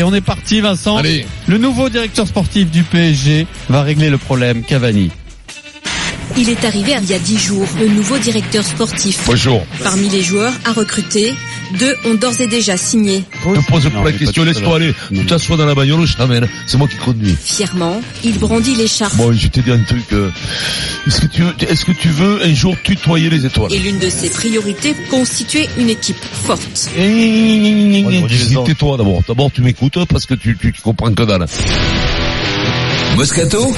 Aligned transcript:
Et 0.00 0.02
on 0.02 0.12
est 0.12 0.20
parti, 0.20 0.60
Vincent. 0.60 0.96
Allez. 0.96 1.24
Le 1.46 1.56
nouveau 1.56 1.88
directeur 1.88 2.26
sportif 2.26 2.68
du 2.68 2.82
PSG 2.82 3.46
va 3.68 3.82
régler 3.82 4.10
le 4.10 4.18
problème 4.18 4.64
Cavani. 4.64 5.12
Il 6.36 6.48
est 6.48 6.64
arrivé 6.64 6.96
il 7.00 7.08
y 7.08 7.14
a 7.14 7.18
dix 7.20 7.38
jours, 7.38 7.68
le 7.78 7.86
nouveau 7.86 8.18
directeur 8.18 8.64
sportif. 8.64 9.22
Bonjour. 9.24 9.64
Parmi 9.84 10.08
les 10.08 10.24
joueurs 10.24 10.52
à 10.64 10.72
recruter, 10.72 11.32
deux 11.78 11.94
ont 12.04 12.14
d'ores 12.14 12.40
et 12.40 12.46
déjà 12.46 12.76
signé. 12.76 13.24
Ne 13.46 13.60
pose 13.68 13.84
pas 13.90 14.04
la 14.04 14.12
question, 14.12 14.44
laisse-toi 14.44 14.76
aller. 14.76 14.94
Tu 15.14 15.26
t'assois 15.26 15.56
dans 15.56 15.66
la 15.66 15.74
bagnole, 15.74 16.06
je 16.06 16.16
t'amène. 16.16 16.48
C'est 16.66 16.76
moi 16.78 16.88
qui 16.88 16.96
conduis. 16.96 17.36
Fièrement, 17.42 18.00
il 18.24 18.38
brandit 18.38 18.74
l'écharpe. 18.74 19.16
Bon, 19.16 19.32
je 19.32 19.48
t'ai 19.48 19.60
dit 19.62 19.70
un 19.70 19.82
truc. 19.82 20.04
euh, 20.12 20.30
Est-ce 21.06 21.20
que 21.20 21.26
tu 21.26 21.42
veux, 21.42 21.54
est-ce 21.68 21.84
que 21.84 21.92
tu 21.92 22.08
veux 22.08 22.42
un 22.44 22.54
jour 22.54 22.74
tutoyer 22.82 23.30
les 23.30 23.44
étoiles? 23.46 23.72
Et 23.72 23.78
l'une 23.78 23.98
de 23.98 24.08
ses 24.08 24.30
priorités, 24.30 24.94
constituer 25.10 25.68
une 25.78 25.90
équipe 25.90 26.16
forte. 26.46 26.90
Tais-toi 28.66 28.96
d'abord. 28.96 29.22
D'abord, 29.26 29.50
tu 29.52 29.62
m'écoutes 29.62 29.98
parce 30.08 30.26
que 30.26 30.34
tu, 30.34 30.56
tu, 30.56 30.72
tu 30.72 30.80
comprends 30.82 31.12
que 31.12 31.22
dalle. 31.22 31.46
Moscato? 33.16 33.74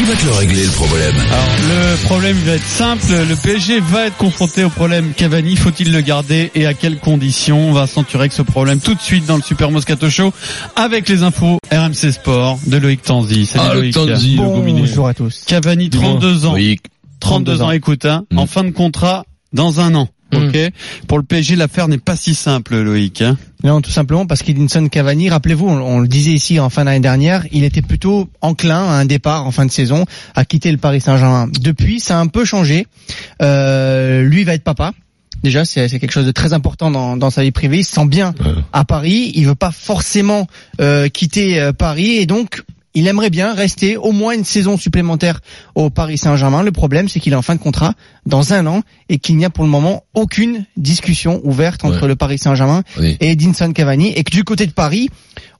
Il 0.00 0.04
va 0.04 0.14
te 0.14 0.24
le 0.26 0.30
régler 0.32 0.64
le 0.64 0.70
problème. 0.70 1.14
Alors, 1.16 1.46
le 1.68 2.04
problème 2.06 2.36
va 2.38 2.52
être 2.52 2.64
simple. 2.66 3.02
Le 3.28 3.34
PSG 3.34 3.80
va 3.80 4.06
être 4.06 4.16
confronté 4.16 4.62
au 4.62 4.68
problème 4.70 5.12
Cavani. 5.12 5.56
Faut-il 5.56 5.92
le 5.92 6.00
garder 6.00 6.50
et 6.54 6.66
à 6.66 6.74
quelles 6.74 6.98
conditions 6.98 7.68
On 7.70 7.72
va 7.72 7.86
censurer 7.88 8.28
que 8.28 8.34
ce 8.34 8.42
problème 8.42 8.78
tout 8.80 8.94
de 8.94 9.00
suite 9.00 9.26
dans 9.26 9.36
le 9.36 9.42
Super 9.42 9.70
Moscato 9.72 10.08
Show 10.08 10.32
avec 10.76 11.08
les 11.08 11.22
infos 11.24 11.58
RMC 11.72 12.12
Sport 12.12 12.60
de 12.66 12.76
Loïc 12.76 13.02
Tanzi. 13.02 13.44
Salut 13.46 13.64
Ah, 13.70 13.74
Loïc. 13.74 13.94
Tanzi, 13.94 14.36
le. 14.36 14.42
Bonjour 14.42 15.08
à 15.08 15.14
tous. 15.14 15.42
Cavani, 15.46 15.90
32 15.90 16.46
ans. 16.46 16.54
Oui. 16.54 16.78
32 17.20 17.62
ans, 17.62 17.72
écoute, 17.72 18.04
hein, 18.04 18.24
Mm. 18.30 18.38
en 18.38 18.46
fin 18.46 18.62
de 18.62 18.70
contrat 18.70 19.24
dans 19.52 19.80
un 19.80 19.94
an. 19.96 20.08
Ok. 20.34 20.58
Pour 21.06 21.18
le 21.18 21.24
PSG, 21.24 21.56
l'affaire 21.56 21.88
n'est 21.88 21.98
pas 21.98 22.16
si 22.16 22.34
simple, 22.34 22.76
Loïc. 22.76 23.22
Hein. 23.22 23.36
Non, 23.64 23.80
tout 23.80 23.90
simplement 23.90 24.26
parce 24.26 24.42
qu'Edinson 24.42 24.86
Cavani, 24.88 25.30
rappelez-vous, 25.30 25.66
on, 25.66 25.80
on 25.80 26.00
le 26.00 26.08
disait 26.08 26.32
ici 26.32 26.60
en 26.60 26.70
fin 26.70 26.84
d'année 26.84 27.00
dernière, 27.00 27.44
il 27.50 27.64
était 27.64 27.82
plutôt 27.82 28.28
enclin 28.40 28.84
à 28.84 28.92
un 28.92 29.04
départ 29.04 29.46
en 29.46 29.50
fin 29.50 29.66
de 29.66 29.70
saison, 29.70 30.04
à 30.34 30.44
quitter 30.44 30.70
le 30.70 30.78
Paris 30.78 31.00
Saint-Germain. 31.00 31.48
Depuis, 31.60 31.98
ça 32.00 32.18
a 32.18 32.20
un 32.20 32.26
peu 32.26 32.44
changé. 32.44 32.86
Euh, 33.42 34.22
lui 34.22 34.44
va 34.44 34.54
être 34.54 34.64
papa. 34.64 34.92
Déjà, 35.42 35.64
c'est 35.64 35.88
quelque 35.88 36.10
chose 36.10 36.26
de 36.26 36.32
très 36.32 36.52
important 36.52 36.90
dans, 36.90 37.16
dans 37.16 37.30
sa 37.30 37.42
vie 37.42 37.52
privée. 37.52 37.78
Il 37.78 37.84
se 37.84 37.92
sent 37.92 38.06
bien 38.06 38.34
à 38.72 38.84
Paris. 38.84 39.30
Il 39.34 39.46
veut 39.46 39.54
pas 39.54 39.70
forcément 39.70 40.48
euh, 40.80 41.08
quitter 41.08 41.60
euh, 41.60 41.72
Paris 41.72 42.16
et 42.16 42.26
donc 42.26 42.62
il 42.98 43.06
aimerait 43.06 43.30
bien 43.30 43.54
rester 43.54 43.96
au 43.96 44.12
moins 44.12 44.32
une 44.34 44.44
saison 44.44 44.76
supplémentaire 44.76 45.40
au 45.74 45.90
Paris 45.90 46.18
Saint-Germain. 46.18 46.62
Le 46.62 46.72
problème, 46.72 47.08
c'est 47.08 47.20
qu'il 47.20 47.32
est 47.32 47.36
en 47.36 47.42
fin 47.42 47.54
de 47.54 47.60
contrat 47.60 47.94
dans 48.26 48.52
un 48.52 48.66
an 48.66 48.82
et 49.08 49.18
qu'il 49.18 49.36
n'y 49.36 49.44
a 49.44 49.50
pour 49.50 49.64
le 49.64 49.70
moment 49.70 50.02
aucune 50.14 50.64
discussion 50.76 51.40
ouverte 51.44 51.84
entre 51.84 52.02
Ouais. 52.02 52.08
le 52.08 52.16
Paris 52.16 52.38
Saint-Germain 52.38 52.82
Oui. 52.98 53.16
et 53.20 53.30
Edinson 53.32 53.72
Cavani 53.72 54.08
et 54.14 54.24
que 54.24 54.30
du 54.30 54.44
côté 54.44 54.66
de 54.66 54.72
Paris, 54.72 55.10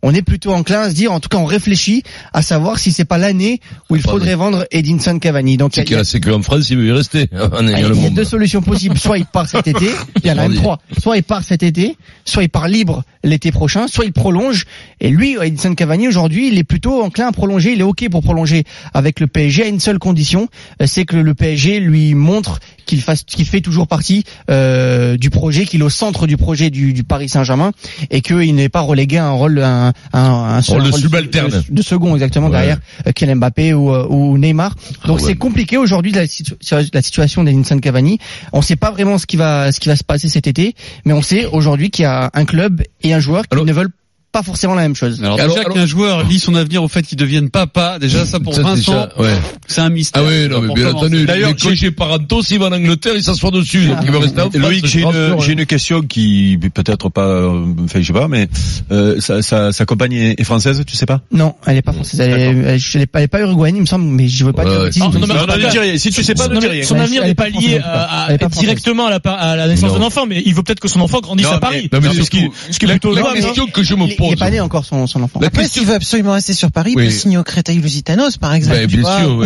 on 0.02 0.14
est 0.14 0.22
plutôt 0.22 0.52
enclin 0.52 0.80
à 0.82 0.90
se 0.90 0.94
dire, 0.94 1.12
en 1.12 1.18
tout 1.20 1.28
cas 1.28 1.38
on 1.38 1.44
réfléchit 1.44 2.02
à 2.32 2.42
savoir 2.42 2.78
si 2.78 2.92
c'est 2.92 3.04
pas 3.04 3.18
l'année 3.18 3.60
où 3.90 3.96
il 3.96 4.02
faudrait 4.02 4.34
vrai. 4.34 4.34
vendre 4.36 4.66
Edinson 4.70 5.18
Cavani. 5.18 5.56
Donc 5.56 5.72
C'est 5.74 5.82
il 5.82 5.90
y 5.92 5.94
a- 5.96 6.02
que, 6.04 6.18
qu'en 6.30 6.42
France, 6.42 6.70
il 6.70 6.76
veut 6.78 6.86
y 6.86 6.92
rester. 6.92 7.26
En 7.32 7.48
ah, 7.52 7.60
il 7.62 8.02
y 8.02 8.06
a 8.06 8.10
deux 8.10 8.24
solutions 8.24 8.62
possibles. 8.62 8.98
Soit 8.98 9.18
il 9.18 9.26
part 9.26 9.48
cet 9.48 9.66
été, 9.68 9.86
il 10.22 10.26
y 10.26 10.30
en 10.32 10.38
a 10.38 10.48
même 10.48 10.54
trois. 10.54 10.78
Soit 11.00 11.16
il 11.16 11.22
part 11.22 11.42
cet 11.42 11.62
été, 11.62 11.96
soit 12.24 12.42
il 12.44 12.48
part 12.48 12.68
libre 12.68 13.02
l'été 13.24 13.50
prochain, 13.52 13.86
soit 13.88 14.04
il 14.04 14.12
prolonge. 14.12 14.64
Et 15.00 15.10
lui, 15.10 15.36
Edinson 15.42 15.74
Cavani, 15.74 16.06
aujourd'hui, 16.08 16.48
il 16.48 16.58
est 16.58 16.64
plutôt 16.64 17.02
enclin 17.02 17.27
à 17.28 17.32
prolonger. 17.32 17.72
Il 17.72 17.80
est 17.80 17.84
OK 17.84 18.08
pour 18.10 18.22
prolonger 18.22 18.64
avec 18.94 19.20
le 19.20 19.26
PSG 19.26 19.62
à 19.64 19.66
une 19.68 19.80
seule 19.80 19.98
condition, 19.98 20.48
euh, 20.82 20.86
c'est 20.86 21.04
que 21.04 21.16
le 21.16 21.34
PSG 21.34 21.80
lui 21.80 22.14
montre 22.14 22.58
qu'il 22.86 23.00
fasse, 23.02 23.22
qu'il 23.24 23.44
fait 23.46 23.60
toujours 23.60 23.86
partie 23.86 24.24
euh, 24.50 25.16
du 25.16 25.30
projet, 25.30 25.66
qu'il 25.66 25.80
est 25.80 25.84
au 25.84 25.90
centre 25.90 26.26
du 26.26 26.36
projet 26.36 26.70
du, 26.70 26.92
du 26.94 27.04
Paris 27.04 27.28
Saint-Germain 27.28 27.72
et 28.10 28.20
qu'il 28.22 28.54
n'est 28.54 28.68
pas 28.70 28.80
relégué 28.80 29.18
à 29.18 29.26
un 29.26 29.30
rôle, 29.32 29.58
un, 29.62 29.92
un, 30.12 30.20
un 30.20 30.60
Rôle 30.60 30.84
de 30.84 30.92
subalterne. 30.92 31.50
de, 31.50 31.62
de 31.68 31.82
second 31.82 32.14
exactement 32.14 32.46
Ouais. 32.46 32.52
derrière 32.52 32.78
euh, 33.06 33.12
Kylian 33.12 33.36
Mbappé 33.36 33.74
ou, 33.74 33.92
euh, 33.92 34.06
ou 34.08 34.38
Neymar. 34.38 34.74
Donc 34.74 34.78
Ah 35.04 35.12
ouais. 35.12 35.20
c'est 35.28 35.34
compliqué 35.36 35.76
aujourd'hui 35.76 36.12
la, 36.12 36.26
situ- 36.26 36.54
la 36.92 37.02
situation 37.02 37.44
d'Edinson 37.44 37.78
Cavani. 37.78 38.18
On 38.52 38.58
ne 38.58 38.62
sait 38.62 38.76
pas 38.76 38.90
vraiment 38.90 39.18
ce 39.18 39.26
qui 39.26 39.36
va 39.36 39.70
ce 39.70 39.80
qui 39.80 39.88
va 39.88 39.96
se 39.96 40.04
passer 40.04 40.28
cet 40.28 40.46
été, 40.46 40.74
mais 41.04 41.12
on 41.12 41.20
sait 41.22 41.44
aujourd'hui 41.46 41.90
qu'il 41.90 42.04
y 42.04 42.06
a 42.06 42.30
un 42.32 42.44
club 42.46 42.82
et 43.02 43.12
un 43.12 43.20
joueur 43.20 43.42
qui 43.42 43.48
Alors- 43.52 43.66
ne 43.66 43.72
veulent 43.72 43.90
pas 44.30 44.42
forcément 44.42 44.74
la 44.74 44.82
même 44.82 44.94
chose. 44.94 45.20
Alors, 45.22 45.40
Alors- 45.40 45.48
déjà 45.54 45.60
alors- 45.62 45.74
qu'un 45.74 45.86
joueur 45.86 46.22
lie 46.24 46.38
son 46.38 46.54
avenir 46.54 46.82
au 46.82 46.88
fait 46.88 47.02
qu'il 47.02 47.16
devienne 47.16 47.48
papa, 47.50 47.98
déjà 47.98 48.26
ça 48.26 48.38
pour 48.40 48.54
Ça, 48.54 48.62
Vincent, 48.62 49.08
ouais. 49.18 49.34
c'est 49.66 49.80
un 49.80 49.88
mystère. 49.88 50.22
Ah 50.24 50.28
oui, 50.30 50.48
non, 50.48 50.60
mais 50.60 50.74
bien 50.74 50.90
entendu. 50.94 51.24
D'ailleurs, 51.24 51.50
les 51.50 51.56
congés 51.56 51.90
parentaux, 51.90 52.42
s'il 52.42 52.58
va 52.58 52.66
en 52.66 52.72
Angleterre, 52.72 53.14
il 53.16 53.22
s'assoit 53.22 53.50
dessus. 53.50 53.86
Donc 53.86 53.98
il 54.04 54.10
va 54.10 54.18
rester 54.20 54.40
en. 54.42 54.50
Loïc, 54.54 54.86
j'ai 54.86 55.00
une, 55.02 55.36
j'ai 55.40 55.52
une 55.52 55.64
question 55.66 56.02
qui 56.02 56.58
peut-être 56.74 57.08
pas, 57.08 57.24
euh, 57.26 57.64
enfin 57.84 58.00
je 58.00 58.06
sais 58.06 58.12
pas, 58.12 58.28
mais 58.28 58.48
euh, 58.92 59.20
sa, 59.20 59.40
sa, 59.42 59.72
sa 59.72 59.84
compagne 59.86 60.12
est, 60.38 60.44
française, 60.44 60.82
tu 60.86 60.94
sais 60.96 61.06
pas? 61.06 61.20
Non, 61.32 61.54
elle 61.66 61.78
est 61.78 61.82
pas 61.82 61.92
française. 61.92 62.20
Elle 62.20 62.30
est, 62.32 62.44
elle, 62.44 62.80
elle 62.94 63.00
est 63.02 63.06
pas, 63.06 63.18
elle 63.20 63.24
est 63.24 63.28
pas 63.28 63.40
uruguayenne, 63.40 63.76
il 63.76 63.80
me 63.82 63.86
semble, 63.86 64.04
mais 64.04 64.28
je 64.28 64.44
veux 64.44 64.52
pas 64.52 64.64
dire 64.64 64.90
Ah, 65.00 65.08
non, 65.12 65.20
Non, 65.20 65.26
non. 65.26 65.96
Si 65.96 66.10
tu 66.10 66.22
sais 66.22 66.34
pas, 66.34 66.44
son, 66.44 66.50
ne 66.50 66.60
dis 66.60 66.66
rien. 66.66 66.82
son 66.84 66.98
avenir 66.98 67.24
est 67.24 67.28
n'est 67.28 67.34
pas 67.34 67.48
lié 67.48 67.80
française. 67.80 68.58
directement 68.60 69.06
à 69.06 69.56
la, 69.56 69.66
naissance 69.68 69.92
Non. 69.92 69.98
d'un 70.00 70.04
enfant, 70.06 70.26
mais 70.26 70.42
il 70.44 70.54
veut 70.54 70.62
peut-être 70.62 70.80
que 70.80 70.88
son 70.88 71.00
enfant 71.00 71.20
grandisse 71.20 71.46
Non, 71.46 71.52
à 71.54 71.60
Paris. 71.60 71.88
Non, 71.92 72.00
mais 72.02 72.08
ce, 72.10 72.14
c'est 72.16 72.24
ce 72.24 72.30
qui, 72.30 72.38
qui- 72.48 72.50
ce 72.70 72.78
qui 72.78 72.84
est 72.84 72.88
plutôt 72.88 73.14
la 73.14 73.22
hein. 73.22 73.34
question 73.34 73.66
que 73.66 73.82
je 73.82 73.94
me 73.94 74.06
il, 74.18 74.24
il 74.24 74.28
pose. 74.28 74.32
est 74.32 74.36
pas 74.36 74.50
né 74.50 74.60
encore 74.60 74.84
son, 74.84 75.06
son 75.06 75.22
enfant. 75.22 75.40
La 75.40 75.48
Après, 75.48 75.62
question- 75.62 75.80
s'il 75.82 75.88
veut 75.88 75.94
absolument 75.94 76.32
rester 76.32 76.52
sur 76.52 76.70
Paris, 76.72 76.92
Oui. 76.96 77.04
il 77.04 77.06
peut 77.06 77.12
signer 77.14 77.38
au 77.38 77.42
Créteil 77.44 77.78
Lusitanos, 77.78 78.36
par 78.38 78.54
exemple. 78.54 78.76
Ben, 78.76 78.86
bien 78.86 79.00
vois, 79.00 79.18
sûr, 79.20 79.36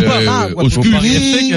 au 0.56 0.68
SCUF. 0.70 0.94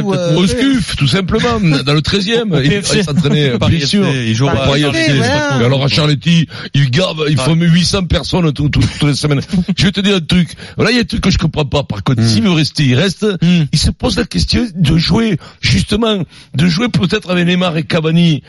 Euh, 0.06 0.36
Au 0.36 0.48
SCUF, 0.48 0.96
tout 0.96 1.08
simplement, 1.08 1.60
dans 1.86 1.94
le 1.94 2.02
13e. 2.02 2.62
Il 2.64 3.04
s'entraînait, 3.04 3.58
Paris 3.58 3.78
bien 3.78 3.86
sûr. 3.88 4.08
Il 4.08 4.34
joue 4.36 4.48
alors 4.48 5.84
à 5.84 5.88
Charletti, 5.88 6.48
il 6.74 6.90
garde, 6.92 7.24
il 7.30 7.38
faut 7.38 7.54
800 7.56 8.06
personnes 8.06 8.52
tout, 8.54 8.70
tout, 8.70 8.82
toutes 9.00 9.10
les 9.10 9.16
semaines. 9.16 9.42
Je 9.78 9.86
vais 9.86 9.92
te 9.92 10.02
dire 10.02 10.16
un 10.18 10.20
truc. 10.20 10.50
Voilà, 10.76 10.92
il 10.92 10.96
y 10.96 11.00
a 11.00 11.02
un 11.02 11.06
truc 11.06 11.22
que 11.22 11.30
je 11.30 11.38
comprends 11.38 11.66
pas. 11.66 11.84
Par 11.84 12.04
contre, 12.04 12.24
s'il 12.24 12.44
veut 12.44 12.52
rester, 12.52 12.84
il 12.84 12.96
reste. 12.96 13.26
Il 13.72 13.80
se 13.80 13.92
pose 13.92 14.18
la 14.18 14.26
question 14.26 14.66
de 14.76 14.98
jouer, 14.98 15.38
justement, 15.62 16.24
de 16.56 16.68
jouer 16.68 16.90
peut-être 16.90 17.30
avec 17.30 17.46
Neymar 17.48 17.78
et 17.78 17.84
Cavani. 17.84 18.44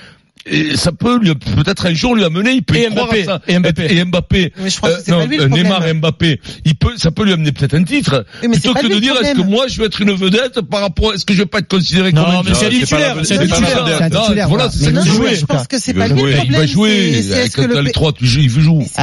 Et 0.48 0.76
ça 0.76 0.92
peut 0.92 1.18
lui, 1.18 1.34
peut-être 1.34 1.86
un 1.86 1.94
jour 1.94 2.14
lui 2.14 2.24
amener, 2.24 2.52
il 2.52 2.62
peut 2.62 2.76
Et 2.76 2.84
y 2.84 2.86
croire 2.90 3.06
Mbappé, 3.06 3.22
à 3.22 3.24
ça. 3.24 3.42
et 3.48 3.58
Mbappé. 3.58 3.86
Et 3.96 4.04
Mbappé. 4.04 4.52
Mais 4.62 4.70
je 4.70 4.78
pense 4.80 4.90
que 4.90 4.96
c'est 5.04 5.10
non, 5.10 5.18
pas 5.18 5.26
lui 5.26 5.36
le 5.38 5.42
euh, 5.42 5.46
problème. 5.48 5.66
Neymar 5.66 5.86
et 5.88 5.94
Mbappé. 5.94 6.40
Il 6.64 6.74
peut, 6.76 6.92
ça 6.96 7.10
peut 7.10 7.24
lui 7.24 7.32
amener 7.32 7.52
peut-être 7.52 7.74
un 7.74 7.82
titre. 7.84 8.24
Mais 8.42 8.54
c'est 8.54 8.70
plutôt 8.72 8.88
que 8.88 8.94
de 8.94 8.98
dire, 9.00 9.14
est-ce 9.20 9.34
que 9.34 9.42
moi, 9.42 9.66
je 9.68 9.78
vais 9.80 9.86
être 9.86 10.00
une 10.00 10.12
vedette 10.12 10.60
par 10.62 10.80
rapport, 10.82 11.14
est-ce 11.14 11.24
que 11.24 11.34
je 11.34 11.38
vais 11.40 11.46
pas 11.46 11.58
être 11.58 11.68
considéré 11.68 12.12
Non, 12.12 12.24
comme 12.24 12.48
un 12.48 12.52
titulaire, 12.68 13.16
c'est 13.24 13.38
titulaire. 13.46 14.48
Voilà, 14.48 14.70
c'est 14.70 14.94
ça 14.94 15.02
je 15.04 15.44
pense 15.46 15.66
que 15.66 15.78
c'est 15.78 15.90
Il 15.92 15.98
pas 15.98 16.08
va 16.08 16.14
lui 16.14 16.20
jouer, 16.20 16.30
le 16.30 16.36
Il 16.36 16.36
problème. 16.38 16.60
va 16.60 16.66
jouer, 16.66 17.12
c'est- 17.14 17.22
c'est 17.22 17.32
avec 17.34 17.46
est-ce 17.46 17.56
que 17.56 17.62
le 17.62 17.74
le 17.80 17.84
P- 17.84 17.92
3, 17.92 18.12
tu 18.12 18.26
joues, 18.26 18.40
il 18.40 18.50
joue. 18.50 18.82
C'est 18.86 18.96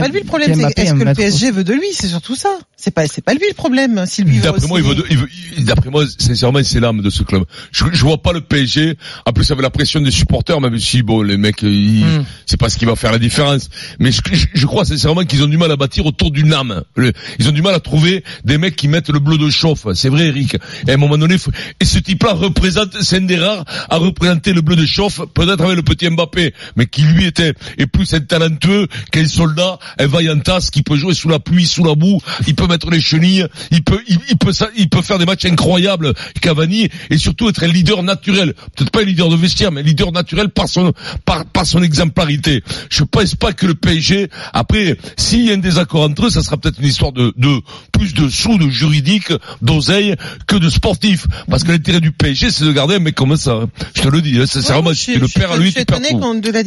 pas 0.00 0.08
lui 0.08 0.20
le 0.20 0.24
problème, 0.26 0.60
est-ce 0.76 0.94
que 0.94 1.04
le. 1.04 1.14
PSG 1.14 1.50
veut 1.50 1.64
de 1.64 1.72
lui, 1.74 1.86
c'est 1.92 2.08
surtout 2.08 2.34
ça. 2.36 2.50
C'est 2.76 2.92
pas, 2.92 3.06
c'est 3.08 3.22
pas 3.24 3.34
lui 3.34 3.40
le 3.48 3.54
problème, 3.54 4.04
s'il 4.06 4.24
lui 4.26 4.36
veut 4.38 4.42
D'après 4.44 4.66
moi, 4.68 4.78
il 4.80 4.86
veut, 4.86 4.94
il 5.10 5.18
il- 5.58 5.64
d'après 5.64 5.90
moi, 5.90 6.04
sincèrement, 6.18 6.60
c'est 6.62 6.80
l'âme 6.80 7.00
de 7.02 7.10
ce 7.10 7.22
club. 7.24 7.44
Je, 7.72 7.84
je 7.92 8.02
vois 8.04 8.22
pas 8.22 8.32
le 8.32 8.40
PSG. 8.40 8.96
En 9.26 9.32
plus, 9.32 9.50
avec 9.50 9.62
la 9.62 9.70
pression 9.70 10.00
des 10.00 10.10
supporters, 10.12 10.60
même 10.60 10.77
si, 10.78 11.02
bon, 11.02 11.22
les 11.22 11.36
mecs, 11.36 11.62
ils- 11.62 12.04
Hmm. 12.04 12.24
c'est 12.46 12.56
pas 12.58 12.68
ce 12.68 12.78
qui 12.78 12.84
va 12.84 12.96
faire 12.96 13.12
la 13.12 13.18
différence. 13.18 13.68
Mais 13.98 14.10
je, 14.12 14.20
je- 14.54 14.66
crois 14.66 14.84
sincèrement 14.84 15.24
qu'ils 15.24 15.42
ont 15.42 15.46
du 15.48 15.56
mal 15.56 15.70
à 15.72 15.76
bâtir 15.76 16.06
autour 16.06 16.30
d'une 16.30 16.52
âme. 16.52 16.82
Le- 16.96 17.12
ils 17.38 17.48
ont 17.48 17.52
du 17.52 17.62
mal 17.62 17.74
à 17.74 17.80
trouver 17.80 18.22
des 18.44 18.58
mecs 18.58 18.76
qui 18.76 18.88
mettent 18.88 19.10
le 19.10 19.18
bleu 19.18 19.38
de 19.38 19.48
chauffe. 19.50 19.86
C'est 19.94 20.08
vrai, 20.08 20.26
Eric. 20.28 20.56
Et 20.86 20.90
à 20.90 20.94
un 20.94 20.96
moment 20.96 21.18
donné, 21.18 21.38
faut- 21.38 21.50
et 21.80 21.84
ce 21.84 21.98
type-là 21.98 22.32
représente, 22.34 23.00
c'est 23.02 23.16
un 23.16 23.20
des 23.22 23.36
rares 23.38 23.64
à 23.88 23.96
représenter 23.96 24.52
le 24.52 24.60
bleu 24.60 24.76
de 24.76 24.86
chauffe, 24.86 25.20
peut-être 25.34 25.62
avec 25.64 25.76
le 25.76 25.82
petit 25.82 26.08
Mbappé, 26.08 26.54
mais 26.76 26.86
qui 26.86 27.02
lui 27.02 27.24
était, 27.26 27.54
est 27.78 27.86
plus 27.86 28.12
un 28.14 28.20
talentueux 28.20 28.86
qu'un 29.10 29.26
soldat, 29.26 29.78
un 29.98 30.06
vaillantasse 30.06 30.70
qui 30.70 30.82
peut 30.82 30.96
jouer 30.96 31.14
sous 31.14 31.28
la 31.28 31.38
pluie, 31.38 31.66
sous 31.66 31.84
la 31.84 31.94
boue, 31.94 32.20
il 32.46 32.54
peut 32.54 32.66
mettre 32.66 32.90
les 32.90 33.00
chenilles, 33.00 33.46
il 33.70 33.82
peut, 33.82 34.00
il, 34.08 34.18
il 34.30 34.36
peut, 34.36 34.52
ça- 34.52 34.68
il 34.76 34.88
peut 34.88 35.02
faire 35.02 35.18
des 35.18 35.26
matchs 35.26 35.44
incroyables, 35.46 36.12
Cavani, 36.40 36.88
et 37.10 37.18
surtout 37.18 37.48
être 37.48 37.64
un 37.64 37.68
leader 37.68 38.02
naturel. 38.02 38.54
Peut-être 38.76 38.90
pas 38.90 39.00
un 39.00 39.04
leader 39.04 39.28
de 39.28 39.36
vestiaire, 39.36 39.72
mais 39.72 39.80
un 39.80 39.84
leader 39.84 40.12
naturel 40.12 40.48
par 40.50 40.67
son, 40.68 40.92
par, 41.24 41.44
par 41.46 41.66
son 41.66 41.82
exemplarité. 41.82 42.62
Je 42.90 43.04
pense 43.04 43.34
pas 43.34 43.52
que 43.52 43.66
le 43.66 43.74
PSG, 43.74 44.28
après, 44.52 44.96
s'il 45.16 45.44
y 45.46 45.50
a 45.50 45.54
un 45.54 45.58
désaccord 45.58 46.02
entre 46.02 46.26
eux, 46.26 46.30
ça 46.30 46.42
sera 46.42 46.56
peut-être 46.56 46.78
une 46.80 46.86
histoire 46.88 47.12
de, 47.12 47.32
de, 47.36 47.60
plus 47.92 48.14
de 48.14 48.28
sous, 48.28 48.58
de 48.58 48.68
juridique, 48.68 49.32
d'oseille, 49.62 50.14
que 50.46 50.56
de 50.56 50.68
sportif. 50.68 51.26
Parce 51.50 51.64
que 51.64 51.72
l'intérêt 51.72 52.00
du 52.00 52.12
PSG, 52.12 52.50
c'est 52.50 52.64
de 52.64 52.72
garder 52.72 52.96
un 52.96 53.00
mec 53.00 53.14
comme 53.14 53.36
ça. 53.36 53.52
hein. 53.52 53.68
Je 53.96 54.02
te 54.02 54.08
le 54.08 54.20
dis, 54.22 54.38
hein, 54.38 54.46
sincèrement, 54.46 54.90
Ouais, 54.90 54.94
si 54.94 55.12
tu 55.14 55.18
le 55.18 55.28
perds 55.28 55.52
à 55.52 55.56
lui, 55.56 55.66
je 55.66 55.70
suis 55.72 55.80
tu 55.80 55.86
perds. 55.86 55.98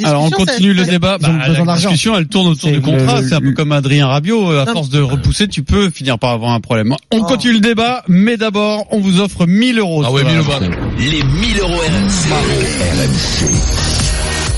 Alors 0.06 0.24
on 0.24 0.30
ça- 0.30 0.36
continue 0.36 0.74
le 0.74 0.86
débat. 0.86 1.18
Bah, 1.18 1.30
la 1.66 1.76
discussion, 1.76 2.16
elle 2.18 2.28
tourne 2.28 2.48
autour 2.48 2.70
C'est 2.70 2.76
du 2.76 2.82
contrat. 2.82 3.22
C'est 3.24 3.34
un 3.34 3.42
peu 3.42 3.54
comme 3.54 3.72
Adrien 3.72 4.08
Rabiot. 4.08 4.52
À 4.52 4.66
Non, 4.66 4.74
force 4.74 4.90
de 4.90 5.02
repousser, 5.02 5.48
tu 5.48 5.64
peux 5.64 5.90
finir 5.90 6.20
par 6.20 6.32
avoir 6.32 6.52
un 6.52 6.60
problème. 6.60 6.96
On 7.12 7.20
Oh. 7.20 7.24
continue 7.24 7.54
le 7.54 7.60
débat, 7.60 8.04
mais 8.08 8.38
d'abord, 8.38 8.86
on 8.92 9.00
vous 9.00 9.20
offre 9.20 9.46
1000 9.46 9.80
euros. 9.80 10.04
Ah 10.06 10.12
ouais, 10.12 10.22
sur 10.22 10.30
1000 10.30 10.40
RMC. 10.42 10.60
balles. 10.60 10.72
Les 11.00 11.24
1000 11.24 11.60
euros 11.60 11.78
RMC. 11.78 13.91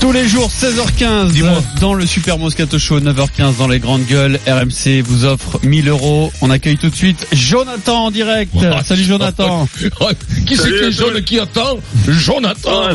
Tous 0.04 0.12
les 0.12 0.28
jours, 0.28 0.50
16h15, 0.50 1.30
Dis-moi. 1.30 1.62
dans 1.80 1.94
le 1.94 2.04
Super 2.04 2.36
Moscato 2.36 2.78
Show, 2.78 3.00
9h15 3.00 3.56
dans 3.56 3.68
les 3.68 3.78
grandes 3.78 4.04
gueules. 4.04 4.38
RMC 4.46 5.00
vous 5.02 5.24
offre 5.24 5.58
1000 5.62 5.88
euros. 5.88 6.30
On 6.42 6.50
accueille 6.50 6.76
tout 6.76 6.90
de 6.90 6.94
suite 6.94 7.26
Jonathan 7.32 8.04
en 8.04 8.10
direct. 8.10 8.52
Salut 8.84 9.04
Jonathan. 9.04 9.66
Qui 10.46 10.58
c'est 10.58 10.68
qui 10.68 10.74
est 10.74 10.92
jaune 10.92 11.22
qui 11.22 11.40
attend? 11.40 11.78
Jonathan. 12.06 12.90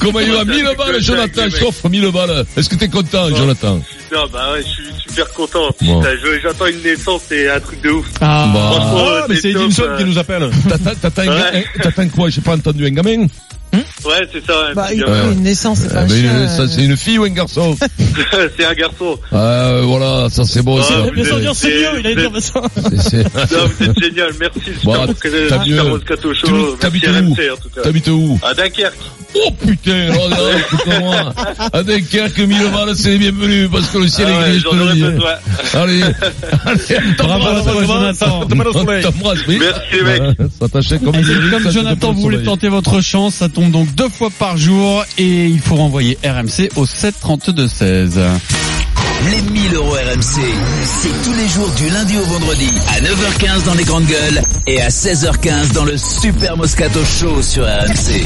Comment 0.00 0.20
il 0.20 0.32
va? 0.32 0.46
1000 0.46 0.64
balles, 0.78 1.02
Jonathan 1.02 1.42
Je 1.50 1.58
t'offre 1.58 1.86
1000 1.90 2.10
balles. 2.12 2.46
Est-ce 2.56 2.70
que 2.70 2.76
t'es 2.76 2.88
content, 2.88 3.28
Jonathan? 3.36 3.82
Non, 4.10 4.24
bah 4.32 4.52
ouais, 4.54 4.62
je 4.62 4.68
suis 4.68 4.84
super 5.06 5.30
content. 5.34 5.68
Bon. 5.82 6.02
J'attends 6.42 6.64
une 6.64 6.80
naissance, 6.80 7.20
c'est 7.28 7.50
un 7.50 7.60
truc 7.60 7.82
de 7.82 7.90
ouf. 7.90 8.06
Ah. 8.22 8.48
Bah. 8.54 8.70
Franchement, 8.72 9.04
Ah, 9.06 9.26
mais 9.28 9.36
c'est 9.36 9.50
Edinson 9.50 9.82
euh, 9.86 9.98
qui 9.98 10.04
nous 10.06 10.16
appelle. 10.16 10.48
T'attends, 11.02 11.28
Ouais. 11.28 12.08
quoi? 12.14 12.30
J'ai 12.30 12.40
pas 12.40 12.54
entendu 12.54 12.86
un 12.86 12.90
gamin? 12.90 13.26
Ouais, 13.72 14.28
c'est 14.32 14.44
ça. 14.46 14.72
Bah, 14.74 14.86
c'est 14.88 14.96
il 14.96 15.04
a 15.04 15.24
une 15.24 15.42
naissance, 15.42 15.78
c'est 15.80 15.92
pas 15.92 16.00
un 16.00 16.06
mais 16.06 16.20
chien, 16.20 16.48
ça, 16.48 16.62
euh. 16.62 16.66
c'est 16.68 16.84
une 16.84 16.96
fille 16.96 17.18
ou 17.18 17.24
un 17.24 17.28
garçon 17.30 17.76
c'est 18.56 18.64
un 18.64 18.72
garçon. 18.74 19.18
Ah, 19.32 19.80
voilà, 19.82 20.28
ça 20.30 20.44
c'est 20.44 20.62
bon. 20.62 20.78
Ah, 20.80 20.84
ça. 20.84 20.94
Mais 21.14 21.24
sans 21.24 21.38
dire 21.38 21.54
c'est 21.54 21.68
mieux, 21.68 22.00
il 22.00 22.06
allait 22.06 22.14
dire 22.14 22.30
mais 22.32 22.40
ça. 22.40 22.62
C'est- 23.00 23.10
c'est- 23.10 23.22
Non, 23.56 23.66
vous 23.78 23.84
êtes 23.84 23.98
génial. 24.02 24.30
Merci, 24.40 24.60
Bon, 24.84 24.92
t'habites 26.80 27.04
Merci 27.06 27.20
où 27.20 27.32
RMC, 27.34 27.50
en 27.52 27.56
tout 27.56 27.68
cas. 27.74 27.80
T'habites 27.82 28.08
où 28.08 28.38
À 28.42 28.54
Dunkerque. 28.54 28.94
Oh 29.34 29.50
putain, 29.66 30.06
non, 30.08 30.28
écoute-moi. 30.58 31.34
À 31.72 31.82
Dunkerque, 31.82 32.38
mille 32.38 32.70
balles, 32.72 32.96
c'est 32.96 33.10
les 33.10 33.18
bienvenus, 33.18 33.68
parce 33.70 33.86
que 33.88 33.98
le 33.98 34.08
ciel 34.08 34.28
Ah 34.30 34.46
est 34.48 34.50
gris, 34.50 34.58
je 34.58 34.62
j'en 34.64 34.70
te 34.70 34.74
le 34.76 34.82
aurais 34.82 34.94
dis. 34.94 35.02
besoin. 35.02 35.30
Allez, 35.74 36.02
allez, 36.02 37.14
Bravo 37.18 37.46
à 37.46 37.60
toi, 37.62 37.84
t'embrasse. 39.02 39.38
Merci, 39.58 40.02
mec. 40.04 40.22
Comme 41.04 41.12
comme 41.50 41.70
Jonathan, 41.70 42.12
vous 42.12 42.16
le 42.30 42.36
voulez 42.36 42.42
tenter 42.44 42.68
votre 42.68 43.00
chance, 43.02 43.34
ça 43.34 43.48
tombe 43.48 43.70
donc 43.70 43.94
deux 43.94 44.08
fois 44.08 44.30
par 44.38 44.56
jour 44.56 45.04
et 45.18 45.46
il 45.46 45.60
faut 45.60 45.76
renvoyer 45.76 46.16
RMC 46.24 46.70
au 46.76 46.86
7 46.86 47.14
32 47.20 47.68
16. 47.68 48.20
Les 49.30 49.42
1000 49.42 49.74
euros 49.74 49.92
RMC, 49.92 50.40
c'est 50.84 51.22
tous 51.24 51.34
les 51.36 51.48
jours 51.48 51.70
du 51.76 51.88
lundi 51.90 52.16
au 52.16 52.24
vendredi 52.24 52.70
à 52.88 53.00
9h15 53.00 53.64
dans 53.66 53.74
les 53.74 53.84
grandes 53.84 54.06
gueules 54.06 54.40
et 54.66 54.80
à 54.80 54.88
16h15 54.88 55.74
dans 55.74 55.84
le 55.84 55.96
Super 55.96 56.56
Moscato 56.56 57.04
Show 57.04 57.42
sur 57.42 57.64
RMC. 57.64 58.24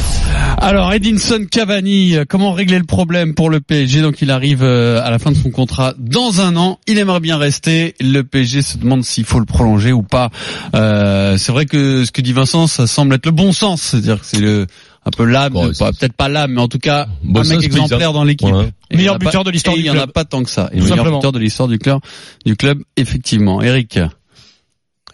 Alors 0.58 0.92
Edinson 0.92 1.46
Cavani, 1.50 2.16
euh, 2.16 2.24
comment 2.28 2.52
régler 2.52 2.78
le 2.78 2.84
problème 2.84 3.34
pour 3.34 3.50
le 3.50 3.60
PSG 3.60 4.02
Donc 4.02 4.22
il 4.22 4.30
arrive 4.30 4.62
euh, 4.62 5.00
à 5.02 5.10
la 5.10 5.19
fin 5.19 5.32
de 5.32 5.36
son 5.36 5.50
contrat 5.50 5.94
dans 5.98 6.40
un 6.40 6.56
an. 6.56 6.78
Il 6.86 6.98
aimerait 6.98 7.20
bien 7.20 7.38
rester. 7.38 7.94
Le 8.00 8.22
PSG 8.22 8.62
se 8.62 8.78
demande 8.78 9.04
s'il 9.04 9.24
faut 9.24 9.40
le 9.40 9.46
prolonger 9.46 9.92
ou 9.92 10.02
pas. 10.02 10.30
Euh, 10.74 11.36
c'est 11.38 11.52
vrai 11.52 11.66
que 11.66 12.04
ce 12.04 12.12
que 12.12 12.20
dit 12.20 12.32
Vincent, 12.32 12.66
ça 12.66 12.86
semble 12.86 13.14
être 13.14 13.26
le 13.26 13.32
bon 13.32 13.52
sens. 13.52 13.82
C'est-à-dire 13.82 14.20
que 14.20 14.26
c'est 14.26 14.40
le 14.40 14.66
un 15.04 15.10
peu 15.10 15.25
l'âme, 15.25 15.52
Bon, 15.54 15.69
peut-être 15.72 16.12
pas 16.12 16.28
l'âme, 16.28 16.52
mais 16.52 16.60
en 16.60 16.69
tout 16.69 16.78
cas 16.78 17.06
Bon 17.25 17.40
un 17.40 17.44
mec 17.56 17.64
exemplaire 17.64 18.12
dans 18.12 18.22
l'équipe. 18.25 18.49
Voilà. 18.49 18.69
Et 18.69 18.72
il 18.90 18.94
y 18.94 18.96
Meilleur 18.99 19.14
en 19.14 19.16
a 19.16 19.19
pas- 19.19 19.25
buteur 19.26 19.44
de 19.44 19.50
l'histoire 19.50 19.76
Il 19.76 19.84
y 19.84 19.90
en 19.90 19.99
a 19.99 20.06
pas 20.06 20.25
tant 20.25 20.43
que 20.44 20.50
ça. 20.50 20.69
Et 20.72 20.76
Tout 20.78 20.82
meilleur 20.84 20.96
simplement. 20.99 21.19
buteur 21.19 21.32
de 21.32 21.38
l'histoire 21.40 21.69
du 21.69 21.78
club, 21.78 21.99
du 22.46 22.56
club, 22.56 22.82
effectivement. 22.96 23.60
Eric. 23.62 23.99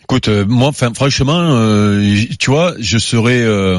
Écoute, 0.02 0.28
euh, 0.28 0.44
moi, 0.46 0.68
enfin, 0.68 0.92
franchement, 0.94 1.38
euh, 1.38 2.16
tu 2.38 2.50
vois, 2.50 2.74
je 2.78 2.96
serais 2.98 3.40
euh, 3.42 3.78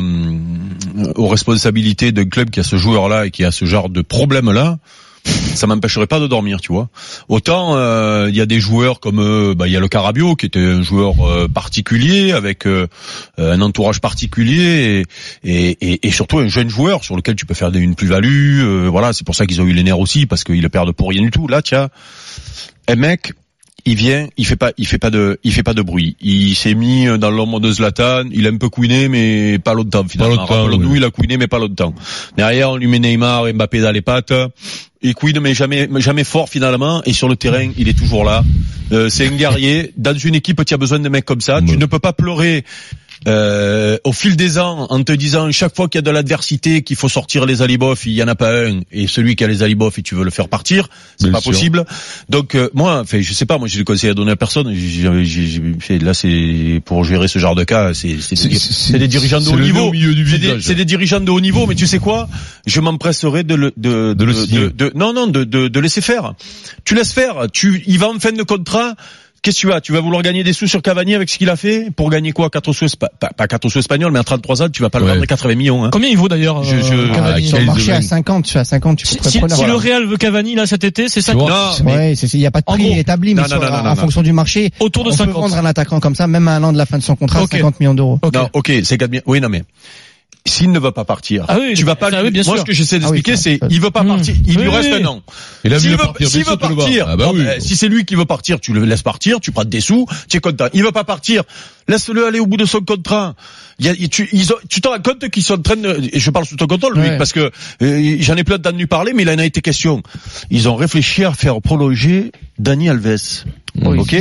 aux 1.16 1.28
responsabilités 1.28 2.12
d'un 2.12 2.26
club 2.26 2.50
qui 2.52 2.60
a 2.60 2.64
ce 2.64 2.76
joueur-là 2.76 3.26
et 3.26 3.32
qui 3.32 3.44
a 3.44 3.52
ce 3.52 3.66
genre 3.66 3.90
de 3.90 4.02
problème-là. 4.02 4.78
Ça 5.25 5.68
m'empêcherait 5.68 6.07
pas 6.07 6.19
de 6.19 6.27
dormir, 6.27 6.62
tu 6.62 6.71
vois. 6.71 6.89
Autant 7.27 7.75
euh, 7.75 8.27
il 8.30 8.36
y 8.36 8.42
a 8.42 8.45
des 8.45 8.60
joueurs 8.60 9.00
comme 9.00 9.19
euh, 9.19 9.54
bah, 9.54 9.68
il 9.68 9.74
y 9.74 9.77
a 9.77 9.80
le 9.80 9.88
Carabio 9.88 10.36
qui 10.36 10.45
était 10.45 10.60
un 10.60 10.81
joueur 10.81 11.16
euh, 11.21 11.48
particulier 11.48 12.31
avec 12.31 12.66
euh, 12.66 12.88
un 13.38 13.60
entourage 13.62 14.00
particulier 14.00 15.06
et, 15.44 16.12
surtout 16.12 16.39
un 16.39 16.48
jeune 16.48 16.69
joueur 16.69 17.04
sur 17.04 17.16
lequel 17.16 17.36
tu 17.36 17.45
peux 17.45 17.54
faire 17.54 17.74
une 17.74 17.95
plus-value. 17.95 18.62
euh, 18.62 18.88
voilà, 18.89 19.13
c'est 19.13 19.25
pour 19.25 19.36
ça 19.36 19.45
qu'ils 19.45 19.62
ont 19.62 19.66
eu 19.66 19.74
les 19.74 19.83
nerfs 19.83 20.00
aussi 20.00 20.25
parce 20.25 20.44
qu'ils 20.44 20.62
le 20.62 20.69
perdent 20.69 20.92
pour 20.92 21.10
rien 21.10 21.21
du 21.21 21.31
tout. 21.31 21.48
Là, 21.48 21.62
tiens, 21.62 21.89
un 22.88 22.95
mec, 22.95 23.33
il 23.86 23.96
vient, 23.96 24.28
il 24.38 24.46
fait 24.46 24.56
pas, 24.56 24.72
il 24.78 24.86
fait 24.88 24.98
pas 24.98 25.10
de, 25.10 25.40
il 25.44 25.52
fait 25.54 25.64
pas 25.64 25.74
de 25.74 25.81
bruit. 25.81 26.16
Il 26.22 26.56
s'est 26.56 26.74
mis 26.74 27.06
dans 27.18 27.31
l'ombre 27.31 27.60
de 27.60 27.72
Zlatan. 27.72 28.24
Il 28.31 28.46
a 28.48 28.50
un 28.50 28.58
peu 28.58 28.70
couiné, 28.70 29.08
mais 29.10 29.60
pas 29.60 29.74
longtemps 29.74 30.06
finalement. 30.08 30.36
longtemps, 30.36 30.64
Rappelons-nous, 30.64 30.92
oui. 30.92 30.98
il 30.98 31.04
a 31.04 31.10
couiné, 31.12 31.38
mais 31.38 31.48
pas 31.48 31.60
longtemps. 31.60 31.94
Derrière, 32.38 32.72
on 32.72 32.78
lui 32.78 32.88
met 32.88 33.00
Neymar 33.00 33.48
et 33.48 33.54
Mbappé 33.54 33.81
dans 33.81 33.92
les 33.92 34.02
pattes. 34.02 34.34
Il 35.02 35.14
couine, 35.14 35.40
mais 35.40 35.54
jamais, 35.54 35.88
mais 35.90 36.02
jamais 36.02 36.26
fort 36.26 36.50
finalement. 36.50 37.02
Et 37.06 37.14
sur 37.14 37.30
le 37.30 37.36
terrain, 37.38 37.72
il 37.78 37.88
est 37.88 37.98
toujours 37.98 38.26
là. 38.26 38.44
Euh, 38.92 39.08
c'est 39.10 39.28
un 39.28 39.31
guerrier. 39.36 39.94
Dans 39.96 40.18
une 40.18 40.36
équipe, 40.36 40.64
tu 40.66 40.74
as 40.74 40.78
besoin 40.78 41.00
de 41.00 41.08
mecs 41.10 41.26
comme 41.26 41.42
ça. 41.42 41.62
Tu 41.62 41.78
ne 41.78 41.86
peux 41.86 42.00
pas 42.00 42.12
pleurer. 42.14 42.66
Euh, 43.27 43.98
au 44.06 44.12
fil 44.13 44.36
des 44.38 44.57
ans, 44.57 44.88
en 44.89 45.04
te 45.04 45.12
disant 45.12 45.51
chaque 45.51 45.75
fois 45.75 45.88
qu'il 45.89 45.98
y 46.00 46.00
a 46.00 46.04
de 46.04 46.12
l'adversité, 46.12 46.81
qu'il 46.83 46.95
faut 46.95 47.10
sortir 47.10 47.45
les 47.45 47.62
alibofs, 47.62 48.06
il 48.06 48.13
y 48.13 48.24
en 48.24 48.27
a 48.27 48.36
pas 48.36 48.66
un, 48.66 48.80
et 48.92 49.07
celui 49.07 49.36
qui 49.36 49.44
a 49.44 49.48
les 49.48 49.62
alibofs 49.63 49.98
et 50.00 50.01
tu 50.01 50.16
veux 50.16 50.24
le 50.24 50.31
faire 50.31 50.48
partir, 50.48 50.88
c'est 51.18 51.27
pas 51.31 51.42
sûr. 51.42 51.51
possible. 51.51 51.86
Donc 52.30 52.56
euh, 52.56 52.69
moi, 52.74 53.00
enfin, 53.01 53.19
je 53.21 53.33
sais 53.33 53.45
pas, 53.45 53.57
moi 53.57 53.68
j'ai 53.68 53.77
le 53.80 53.83
conseil 53.83 54.10
à 54.10 54.13
donner 54.13 54.31
à 54.31 54.36
personne. 54.36 54.74
J'ai- 54.74 55.24
j'ai- 55.25 55.45
j'ai- 55.48 55.62
fait- 55.80 56.00
là, 56.00 56.13
c'est 56.13 56.81
pour 56.86 57.04
gérer 57.04 57.27
ce 57.27 57.39
genre 57.39 57.56
de 57.56 57.63
cas, 57.66 57.94
c'est 57.94 58.16
des, 58.48 59.00
des 59.00 59.07
dirigeants 59.07 59.39
de 59.39 59.45
haut 59.50 59.57
niveau. 59.63 59.92
C'est 60.31 60.38
des, 60.39 60.75
des 60.75 60.86
dirigeants 60.86 61.19
de 61.19 61.30
haut 61.31 61.42
niveau, 61.42 61.66
mais 61.68 61.75
tu 61.75 61.88
sais 61.88 62.00
quoi? 62.00 62.30
Je 62.66 62.80
m'empresserai 62.80 63.44
de 63.44 63.56
le 63.56 63.74
de, 63.77 64.13
De 64.69 64.92
non 64.95 65.13
non 65.13 65.27
de, 65.27 65.44
de 65.44 65.68
de 65.68 65.80
laisser 65.80 66.01
faire. 66.01 66.33
Tu 66.86 66.95
laisses 66.95 67.12
faire. 67.13 67.48
Tu 67.51 67.83
il 67.86 68.00
va 68.00 68.07
en 68.10 68.19
fin 68.19 68.31
de 68.31 68.44
contrat. 68.44 68.95
Qu'est-ce 69.42 69.56
que 69.58 69.62
tu 69.62 69.68
vas 69.68 69.80
Tu 69.82 69.94
vas 69.94 70.02
vouloir 70.02 70.22
gagner 70.22 70.44
des 70.44 70.54
sous 70.54 70.68
sur 70.68 70.82
Cavani 70.82 71.16
avec 71.16 71.30
ce 71.30 71.38
qu'il 71.38 71.50
a 71.50 71.56
fait? 71.56 71.92
Pour 71.96 72.10
gagner 72.10 72.32
quoi? 72.34 72.50
4 72.50 72.74
sous 72.74 72.86
espa- 72.86 73.08
pas, 73.20 73.30
pas 73.36 73.48
4 73.48 73.70
sous 73.70 73.80
espagnols, 73.80 74.12
mais 74.12 74.20
à 74.20 74.24
33 74.24 74.62
ans, 74.64 74.70
tu 74.70 74.82
vas 74.82 74.90
pas 74.90 75.00
le 75.00 75.06
Ouais. 75.06 75.12
vendre 75.12 75.24
à 75.24 75.28
80 75.28 75.56
millions. 75.56 75.86
Hein. 75.86 75.90
Combien 75.92 76.10
il 76.10 76.18
vaut 76.18 76.28
d'ailleurs 76.28 76.64
Je- 76.64 76.78
je- 76.82 76.94
euh, 76.94 77.14
Cavani 77.14 77.46
Ah, 77.46 77.48
Sur 77.48 77.58
le 77.58 77.58
quel 77.60 77.66
marché 77.68 77.92
à 77.92 77.96
domaine. 77.96 78.02
50, 78.08 78.46
tu 78.46 78.54
fais 78.54 78.60
à 78.60 78.64
50, 78.66 78.98
tu 78.98 79.06
Si, 79.06 79.18
le. 79.40 79.74
Real 79.76 80.06
veut 80.06 80.18
Cavani 80.18 80.56
là 80.56 80.66
cet 80.68 80.84
été, 80.84 81.08
c'est 81.10 81.22
50. 81.22 81.50
Non, 81.50 81.86
Ouais, 81.92 82.14
c'est, 82.16 82.34
il 82.34 82.40
n'y 82.40 82.46
a 82.46 82.52
pas 82.52 82.60
de 82.62 82.66
prix 82.66 82.84
gros. 82.84 82.96
établi, 82.96 83.34
mais 83.36 83.42
Non, 83.44 83.48
sur- 83.48 83.62
non, 83.62 83.70
non, 83.72 83.84
non, 83.84 83.90
en 83.92 83.96
fonction 83.96 84.22
du 84.22 84.34
marché, 84.34 84.72
Autour 84.80 85.04
de 85.06 85.10
on 85.10 85.12
peut 85.12 85.18
50. 85.18 85.36
vendre 85.42 85.58
un 85.58 85.66
attaquant 85.66 86.00
comme 86.00 86.16
ça, 86.16 86.28
même 86.28 86.48
à 86.48 86.56
un 86.56 86.64
an 86.64 86.74
de 86.74 86.78
la 86.78 86.86
fin 86.86 86.98
de 86.98 87.04
son 87.04 87.16
contrat, 87.16 87.42
Ok. 87.44 87.52
50 87.52 87.80
millions 87.80 87.94
d'euros. 87.94 88.20
Ok. 88.22 88.34
Non, 88.34 88.50
ok, 88.54 88.72
c'est 88.84 88.98
quatre 88.98 89.10
bien. 89.12 89.22
Oui, 89.26 89.40
non, 89.40 89.48
mais 89.50 89.64
s'il 90.46 90.72
ne 90.72 90.80
veut 90.80 90.92
pas 90.92 91.06
partir, 91.06 91.46
Ah 91.48 91.58
oui, 91.60 91.74
tu 91.76 91.84
vas 91.86 91.96
pas. 91.96 92.08
ah 92.12 92.18
lui- 92.22 92.28
oui, 92.28 92.32
bien 92.32 92.44
Moi, 92.44 92.56
sûr. 92.56 92.62
ce 92.62 92.66
que 92.66 92.74
j'essaie 92.74 92.96
Ah 93.04 93.10
oui, 93.10 93.22
d'expliquer, 93.22 93.38
c'est 93.38 93.60
il 93.70 93.80
veut 93.82 93.92
pas 93.92 94.04
Hmm. 94.04 94.08
partir. 94.08 94.36
Il 94.48 94.58
Oui, 94.58 94.64
lui 94.64 94.70
reste 94.70 94.90
oui. 94.94 95.04
un 95.04 95.06
an. 95.06 95.22
Il 95.64 95.74
a 95.74 95.78
vu 95.78 95.82
S'il 95.82 95.92
le 95.92 95.98
veut, 95.98 96.04
veut 96.04 96.66
vois. 96.74 96.76
partir, 96.86 97.06
Ah 97.08 97.16
bah 97.18 97.32
si 97.60 97.76
c'est 97.76 97.88
lui 97.88 98.06
qui 98.06 98.16
veut 98.16 98.26
partir, 98.26 98.60
tu 98.60 98.74
le 98.74 98.84
laisses 98.86 99.04
partir, 99.04 99.40
tu 99.40 99.52
prends 99.52 99.66
des 99.66 99.82
sous, 99.82 100.06
tu 100.28 100.38
es 100.38 100.40
content. 100.40 100.66
Il 100.74 100.84
veut 100.84 100.92
pas 100.92 101.04
partir, 101.04 101.44
laisse-le 101.88 102.26
aller 102.26 102.40
au 102.40 102.48
bout 102.48 102.58
de 102.58 102.66
son 102.66 102.80
contrat. 102.82 103.36
Il 103.80 103.86
y 103.86 103.90
a, 103.90 104.08
tu, 104.08 104.28
ils 104.32 104.52
ont- 104.52 104.58
tu 104.70 104.82
te 104.82 104.88
rends 104.88 105.00
compte 105.02 105.30
qu'ils 105.30 105.44
sont 105.44 105.54
en 105.60 105.62
train 105.62 105.76
de, 105.76 106.10
et 106.14 106.20
je 106.20 106.32
parle 106.32 106.46
sous 106.46 106.56
ton 106.56 106.68
contrôle, 106.68 106.96
lui, 106.96 107.10
Ouais. 107.10 107.18
parce 107.18 107.32
que 107.34 107.52
euh, 107.82 108.16
j'en 108.20 108.36
ai 108.36 108.44
plein 108.44 108.56
entendu 108.58 108.88
parler, 108.88 109.14
mais 109.14 109.24
il 109.24 109.30
en 109.30 109.38
a 109.38 109.46
été 109.46 109.62
question. 109.62 110.02
Ils 110.50 110.68
ont 110.68 110.76
réfléchi 110.76 111.24
à 111.26 111.34
faire 111.34 111.62
prolonger 111.62 112.32
Dani 112.58 112.90
Alves. 112.90 113.44
Oui. 113.84 114.00
Ok. 114.00 114.16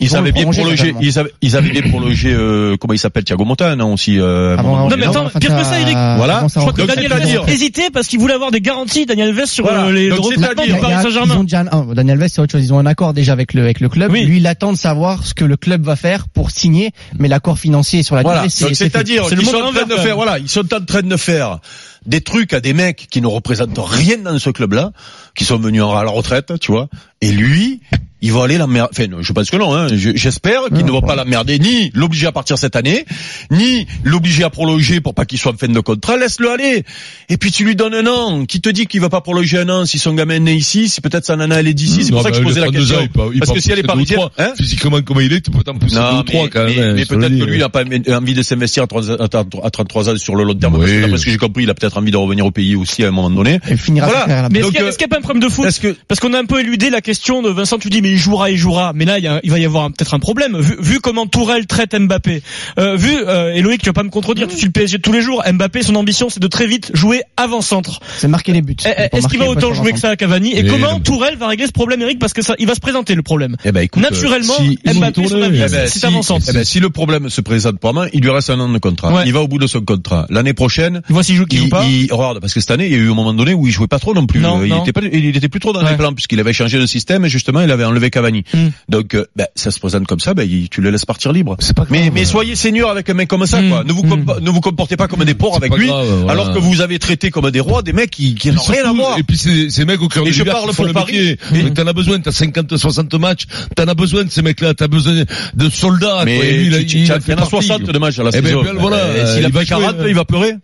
Ils 0.00 0.16
avaient 0.16 0.32
bien 0.32 0.42
prolonger, 0.44 0.60
prolongé, 0.62 0.76
totalement. 0.78 1.00
ils 1.02 1.18
avaient, 1.18 1.32
ils 1.42 1.56
avaient 1.56 1.70
bien 1.70 1.82
prolongé, 1.82 2.32
euh, 2.32 2.76
comment 2.78 2.94
il 2.94 2.98
s'appelle, 2.98 3.24
Thiago 3.24 3.44
Motta, 3.44 3.74
non, 3.76 3.94
aussi, 3.94 4.18
euh, 4.18 4.56
Non, 4.56 4.88
mais 4.96 5.06
attends, 5.06 5.28
pire 5.40 5.56
que 5.56 5.64
ça, 5.64 5.80
Eric. 5.80 5.94
Voilà. 6.16 6.46
Je 6.52 6.58
crois 6.60 6.72
que. 6.72 6.82
Daniel 6.82 7.12
Alves 7.12 7.48
hésitait 7.48 7.90
parce 7.92 8.06
qu'il 8.08 8.18
voulait 8.20 8.34
avoir 8.34 8.50
des 8.50 8.60
garanties, 8.60 9.06
Daniel 9.06 9.28
Alves, 9.28 9.46
sur 9.46 9.64
Voilà. 9.64 9.84
euh, 9.86 9.92
les, 9.92 10.08
y 10.08 10.12
a- 10.12 10.54
Paris 10.54 10.70
Ils 10.70 11.02
Saint-Germain. 11.02 11.36
ont 11.36 11.44
déjà, 11.44 11.60
un- 11.70 11.94
Daniel 11.94 12.20
Alves, 12.22 12.30
c'est 12.32 12.40
autre 12.40 12.52
chose. 12.52 12.64
Ils 12.64 12.72
ont 12.72 12.78
un 12.78 12.86
accord 12.86 13.12
déjà 13.14 13.32
avec 13.32 13.54
le, 13.54 13.62
avec 13.62 13.80
le 13.80 13.88
club. 13.88 14.10
Oui. 14.12 14.24
Lui, 14.24 14.38
il 14.38 14.46
attend 14.46 14.72
de 14.72 14.78
savoir 14.78 15.24
ce 15.26 15.34
que 15.34 15.44
le 15.44 15.56
club 15.56 15.82
va 15.84 15.96
faire 15.96 16.28
pour 16.28 16.50
signer, 16.50 16.90
mais 17.18 17.28
l'accord 17.28 17.58
financier 17.58 18.02
sur 18.02 18.14
la 18.16 18.22
Voilà. 18.22 18.46
durée. 18.46 18.74
C'est-à-dire 18.74 19.22
monde 19.22 19.44
sont 19.44 19.56
en 19.56 19.72
train 19.72 19.86
de 19.86 19.96
faire, 19.96 20.16
voilà, 20.16 20.38
ils 20.38 20.48
sont 20.48 20.72
en 20.74 20.80
train 20.84 21.02
de 21.02 21.16
faire 21.16 21.58
des 22.06 22.20
trucs 22.22 22.52
à 22.54 22.60
des 22.60 22.72
mecs 22.72 23.08
qui 23.10 23.20
ne 23.20 23.26
représentent 23.26 23.78
rien 23.78 24.18
dans 24.18 24.38
ce 24.38 24.50
club-là, 24.50 24.92
qui 25.34 25.44
sont 25.44 25.58
venus 25.58 25.82
en- 25.82 25.94
à 25.96 26.02
la 26.04 26.10
retraite, 26.10 26.52
tu 26.60 26.72
vois. 26.72 26.88
Et 27.20 27.30
lui, 27.32 27.80
il 28.22 28.32
va 28.32 28.44
aller 28.44 28.58
l'emmerder. 28.58 28.90
Enfin, 28.92 29.06
non, 29.08 29.22
je 29.22 29.32
pense 29.32 29.50
que 29.50 29.56
non. 29.56 29.74
Hein. 29.74 29.88
Je- 29.92 30.10
J'espère 30.14 30.62
qu'il 30.74 30.84
ne 30.84 30.90
va 30.92 31.00
pas 31.00 31.16
l'emmerder, 31.16 31.58
ni 31.58 31.90
l'obliger 31.94 32.26
à 32.26 32.32
partir 32.32 32.58
cette 32.58 32.76
année, 32.76 33.04
ni 33.50 33.86
l'obliger 34.04 34.44
à 34.44 34.50
prolonger 34.50 35.00
pour 35.00 35.14
pas 35.14 35.24
qu'il 35.24 35.38
soit 35.38 35.52
en 35.52 35.56
fin 35.56 35.68
de 35.68 35.80
contrat. 35.80 36.16
Laisse-le 36.16 36.50
aller. 36.50 36.84
Et 37.28 37.36
puis 37.36 37.50
tu 37.52 37.64
lui 37.64 37.76
donnes 37.76 37.94
un 37.94 38.06
an. 38.06 38.44
Qui 38.46 38.60
te 38.60 38.68
dit 38.68 38.86
qu'il 38.86 39.00
va 39.00 39.08
pas 39.08 39.20
prolonger 39.20 39.58
un 39.58 39.68
an 39.68 39.86
si 39.86 39.98
son 39.98 40.14
gamin 40.14 40.34
est 40.36 40.40
né 40.40 40.54
ici, 40.54 40.88
si 40.88 41.00
peut-être 41.00 41.24
sa 41.24 41.36
nana 41.36 41.60
elle 41.60 41.68
est 41.68 41.74
d'ici? 41.74 42.04
C'est 42.04 42.10
pour 42.10 42.18
Non, 42.18 42.24
ça 42.24 42.30
que 42.30 42.36
je 42.36 42.42
posais 42.42 42.60
la 42.60 42.66
32 42.66 42.80
question. 42.80 42.98
ans, 42.98 43.02
il 43.02 43.08
peut- 43.08 43.30
il 43.34 43.40
Parce 43.40 43.52
que 43.52 43.60
si 43.60 43.70
elle 43.72 43.78
est 43.78 43.82
parisienne, 43.82 44.20
hein? 44.38 44.52
Physiquement 44.56 45.00
comme 45.02 45.20
il 45.20 45.32
est, 45.32 45.40
tu 45.40 45.50
peux 45.50 45.62
t'en 45.62 45.74
pousser 45.74 45.96
deux 45.96 46.00
ou 46.18 46.22
trois 46.22 46.48
quand 46.48 46.64
mais- 46.66 46.76
même. 46.76 46.94
mais 46.96 47.04
peut-être 47.06 47.38
que 47.38 47.44
lui 47.44 47.58
n'a 47.58 47.68
pas 47.68 47.82
envie 47.84 48.34
de 48.34 48.42
s'investir 48.42 48.82
à 48.82 48.86
30 48.86 49.10
à 49.20 49.28
30 49.28 49.54
à 49.62 49.70
33 49.70 50.08
ans 50.10 50.16
sur 50.16 50.34
le 50.36 50.44
long 50.44 50.54
terme. 50.54 50.74
Parce 50.74 50.86
que 50.86 50.94
Oui. 50.96 51.00
d'après 51.02 51.18
ce 51.18 51.24
que 51.24 51.30
j'ai 51.30 51.36
compris, 51.38 51.62
il 51.64 51.70
a 51.70 51.74
peut-être 51.74 51.96
envie 51.98 52.10
de 52.10 52.16
revenir 52.16 52.44
au 52.46 52.50
pays 52.50 52.76
aussi 52.76 53.04
à 53.04 53.08
un 53.08 53.10
moment 53.10 53.30
donné. 53.30 53.58
Il 53.70 53.76
finira 53.78 54.06
Voilà. 54.08 54.48
Mais 54.50 54.60
est-ce 54.60 54.68
qu'il 54.68 54.80
euh, 54.82 54.90
n'y 54.90 55.04
a 55.04 55.08
pas 55.08 55.18
un 55.18 55.20
problème 55.20 55.42
de 55.42 55.48
foot 55.48 55.66
Parce 56.08 56.20
qu'on 56.20 56.34
a 56.34 56.38
un 56.38 56.44
peu 56.44 56.60
éludé 56.60 56.90
la 56.90 57.00
question 57.00 57.42
de 57.42 57.48
Vincent, 57.50 57.78
tu 57.78 57.88
dis 57.90 58.00
mais 58.10 58.16
il 58.16 58.18
jouera, 58.18 58.50
il 58.50 58.56
jouera. 58.56 58.92
Mais 58.94 59.04
là, 59.04 59.18
il, 59.18 59.24
y 59.24 59.28
a- 59.28 59.40
il 59.42 59.50
va 59.50 59.58
y 59.58 59.64
avoir 59.64 59.88
peut-être 59.88 60.14
un 60.14 60.18
problème. 60.18 60.58
Vu, 60.58 60.76
vu 60.80 61.00
comment 61.00 61.26
Tourelle 61.26 61.66
traite 61.66 61.94
Mbappé, 61.98 62.42
euh, 62.78 62.96
vu, 62.96 63.10
euh, 63.26 63.52
et 63.54 63.62
Loïc, 63.62 63.80
tu 63.82 63.86
vas 63.88 63.92
pas 63.92 64.02
me 64.02 64.10
contredire, 64.10 64.48
tu 64.48 64.56
suis 64.56 64.66
le 64.66 64.72
PSG 64.72 64.98
tous 64.98 65.12
les 65.12 65.22
jours. 65.22 65.42
Mbappé, 65.50 65.82
son 65.82 65.94
ambition, 65.96 66.28
c'est 66.28 66.40
de 66.40 66.46
très 66.46 66.66
vite 66.66 66.90
jouer 66.94 67.22
avant-centre. 67.36 68.00
C'est 68.18 68.28
marquer 68.28 68.52
les 68.52 68.62
buts. 68.62 68.76
Eh, 68.84 68.88
eh, 69.12 69.16
Est-ce 69.16 69.28
qu'il 69.28 69.38
va 69.38 69.48
autant 69.48 69.68
pas 69.70 69.74
jouer 69.74 69.92
que 69.92 69.98
ça 69.98 70.10
à 70.10 70.16
Cavani 70.16 70.54
Et 70.56 70.64
comment 70.64 70.92
non. 70.92 71.00
Tourelle 71.00 71.36
va 71.36 71.48
régler 71.48 71.66
ce 71.66 71.72
problème, 71.72 72.02
Eric 72.02 72.18
Parce 72.18 72.32
que 72.32 72.42
ça, 72.42 72.54
il 72.58 72.66
va 72.66 72.74
se 72.74 72.80
présenter 72.80 73.14
le 73.14 73.22
problème. 73.22 73.56
Eh 73.64 73.72
ben, 73.72 73.80
écoute, 73.82 74.02
Naturellement, 74.02 74.54
si- 74.58 74.78
Mbappé, 74.84 75.26
son 75.28 75.42
avis, 75.42 75.58
eh 75.58 75.68
ben, 75.68 75.86
c'est 75.88 75.98
si- 76.00 76.06
avant-centre. 76.06 76.46
eh 76.48 76.52
ben, 76.52 76.64
si 76.64 76.80
le 76.80 76.90
problème 76.90 77.28
se 77.30 77.40
présente 77.40 77.78
pour 77.78 77.92
moi, 77.94 78.06
il 78.12 78.20
lui 78.20 78.30
reste 78.30 78.50
un 78.50 78.60
an 78.60 78.68
de 78.68 78.78
contrat. 78.78 79.12
Ouais. 79.12 79.22
Il 79.26 79.32
va 79.32 79.40
au 79.40 79.48
bout 79.48 79.58
de 79.58 79.66
son 79.66 79.80
contrat. 79.80 80.26
L'année 80.30 80.54
prochaine, 80.54 81.02
Voici 81.08 81.34
joue 81.34 81.44
qui 81.46 81.56
il, 81.56 81.62
joue 81.64 81.68
pas. 81.68 81.84
il- 81.84 82.12
regarde, 82.12 82.40
parce 82.40 82.54
que 82.54 82.60
cette 82.60 82.70
année, 82.70 82.86
il 82.86 82.92
y 82.92 82.94
a 82.94 82.98
eu 82.98 83.10
un 83.10 83.14
moment 83.14 83.32
donné 83.34 83.54
où 83.54 83.66
il 83.66 83.72
jouait 83.72 83.86
pas 83.88 83.98
trop 83.98 84.14
non 84.14 84.26
plus. 84.26 84.40
Non, 84.40 84.60
Euh, 84.60 84.66
il 84.66 84.70
non. 84.70 84.82
était 84.82 84.92
pas, 84.92 85.00
il 85.02 85.36
était 85.36 85.48
plus 85.48 85.60
trop 85.60 85.72
dans 85.72 85.82
Ouais. 85.82 85.90
les 85.90 85.96
plans 85.96 86.12
puisqu'il 86.12 86.40
avait 86.40 86.52
changé 86.52 86.78
de 86.78 86.86
système 86.86 87.24
et 87.24 87.28
justement, 87.28 87.60
il 87.60 87.70
avait 87.70 87.84
enlevé 87.84 87.99
enlever 88.00 88.10
Cavani. 88.10 88.44
Mm. 88.52 88.68
Donc 88.88 89.14
euh, 89.14 89.26
ben, 89.36 89.46
ça 89.54 89.70
se 89.70 89.78
présente 89.78 90.06
comme 90.06 90.20
ça, 90.20 90.32
il- 90.38 90.68
tu 90.68 90.80
le 90.80 90.90
laisses 90.90 91.04
partir 91.04 91.32
libre. 91.32 91.56
C'est 91.60 91.76
pas 91.76 91.84
grave. 91.84 91.92
Mais 91.98 92.10
mais 92.10 92.24
soyez 92.24 92.56
senior 92.56 92.90
avec 92.90 93.08
un 93.10 93.14
mec 93.14 93.28
comme 93.28 93.46
ça, 93.46 93.60
Mm. 93.60 93.68
quoi. 93.68 93.84
Ne 93.84 93.92
vous 93.92 94.02
compa- 94.02 94.40
ne 94.40 94.50
vous 94.50 94.60
comportez 94.60 94.96
pas 94.96 95.06
comme 95.08 95.24
des 95.24 95.34
porcs 95.34 95.56
avec 95.56 95.74
lui, 95.76 95.86
grave, 95.88 96.06
voilà. 96.22 96.32
alors 96.32 96.52
que 96.54 96.58
vous 96.58 96.80
avez 96.80 96.98
traité 96.98 97.30
comme 97.30 97.50
des 97.50 97.60
rois 97.60 97.82
des 97.82 97.92
mecs 97.92 98.10
qui, 98.10 98.34
qui 98.34 98.50
n'ont 98.50 98.62
rien 98.62 98.84
à 98.88 98.92
voir. 98.92 99.18
Et 99.18 99.22
puis 99.22 99.36
ces, 99.36 99.70
ces 99.70 99.84
mecs 99.84 100.00
au 100.02 100.08
cœur 100.08 100.22
Et 100.24 100.30
du 100.30 100.32
je 100.32 100.42
parle 100.44 100.68
qui 100.70 100.74
font 100.76 100.82
pour 100.82 100.86
le 100.86 100.92
Paris. 100.92 101.36
Mais- 101.52 101.70
t'en 101.70 101.86
as 101.86 101.92
besoin, 101.92 102.18
t'as 102.20 102.32
50, 102.32 102.76
60 102.76 103.14
matchs, 103.14 103.44
t'en 103.76 103.84
as 103.84 103.94
besoin 103.94 104.24
de 104.24 104.30
ces 104.30 104.42
mecs-là, 104.42 104.74
t'as 104.74 104.88
besoin 104.88 105.24
de 105.54 105.68
soldats. 105.70 106.22
Mais 106.24 106.36
quoi. 106.36 106.44
Et 106.46 106.52
lui, 106.56 106.66
il 106.66 106.72
il 106.74 106.90
il 107.00 107.06
y 107.06 107.10
en 107.12 107.14
a 107.16 107.18
partie. 107.36 107.50
60 107.50 107.82
de 107.82 107.98
matchs 107.98 108.18
à 108.18 108.22
la 108.24 108.30
Eh 108.32 108.40
ben, 108.40 108.46
saison. 108.48 108.62
ben, 108.62 108.74
voilà, 108.78 109.26
S'il 109.34 109.44
a 109.44 109.48
il 109.48 109.52
va 109.52 109.60
fait 109.60 109.66
40, 109.66 109.98
jouer, 110.00 110.08
il 110.10 110.14
va 110.14 110.24
pleurer. 110.24 110.54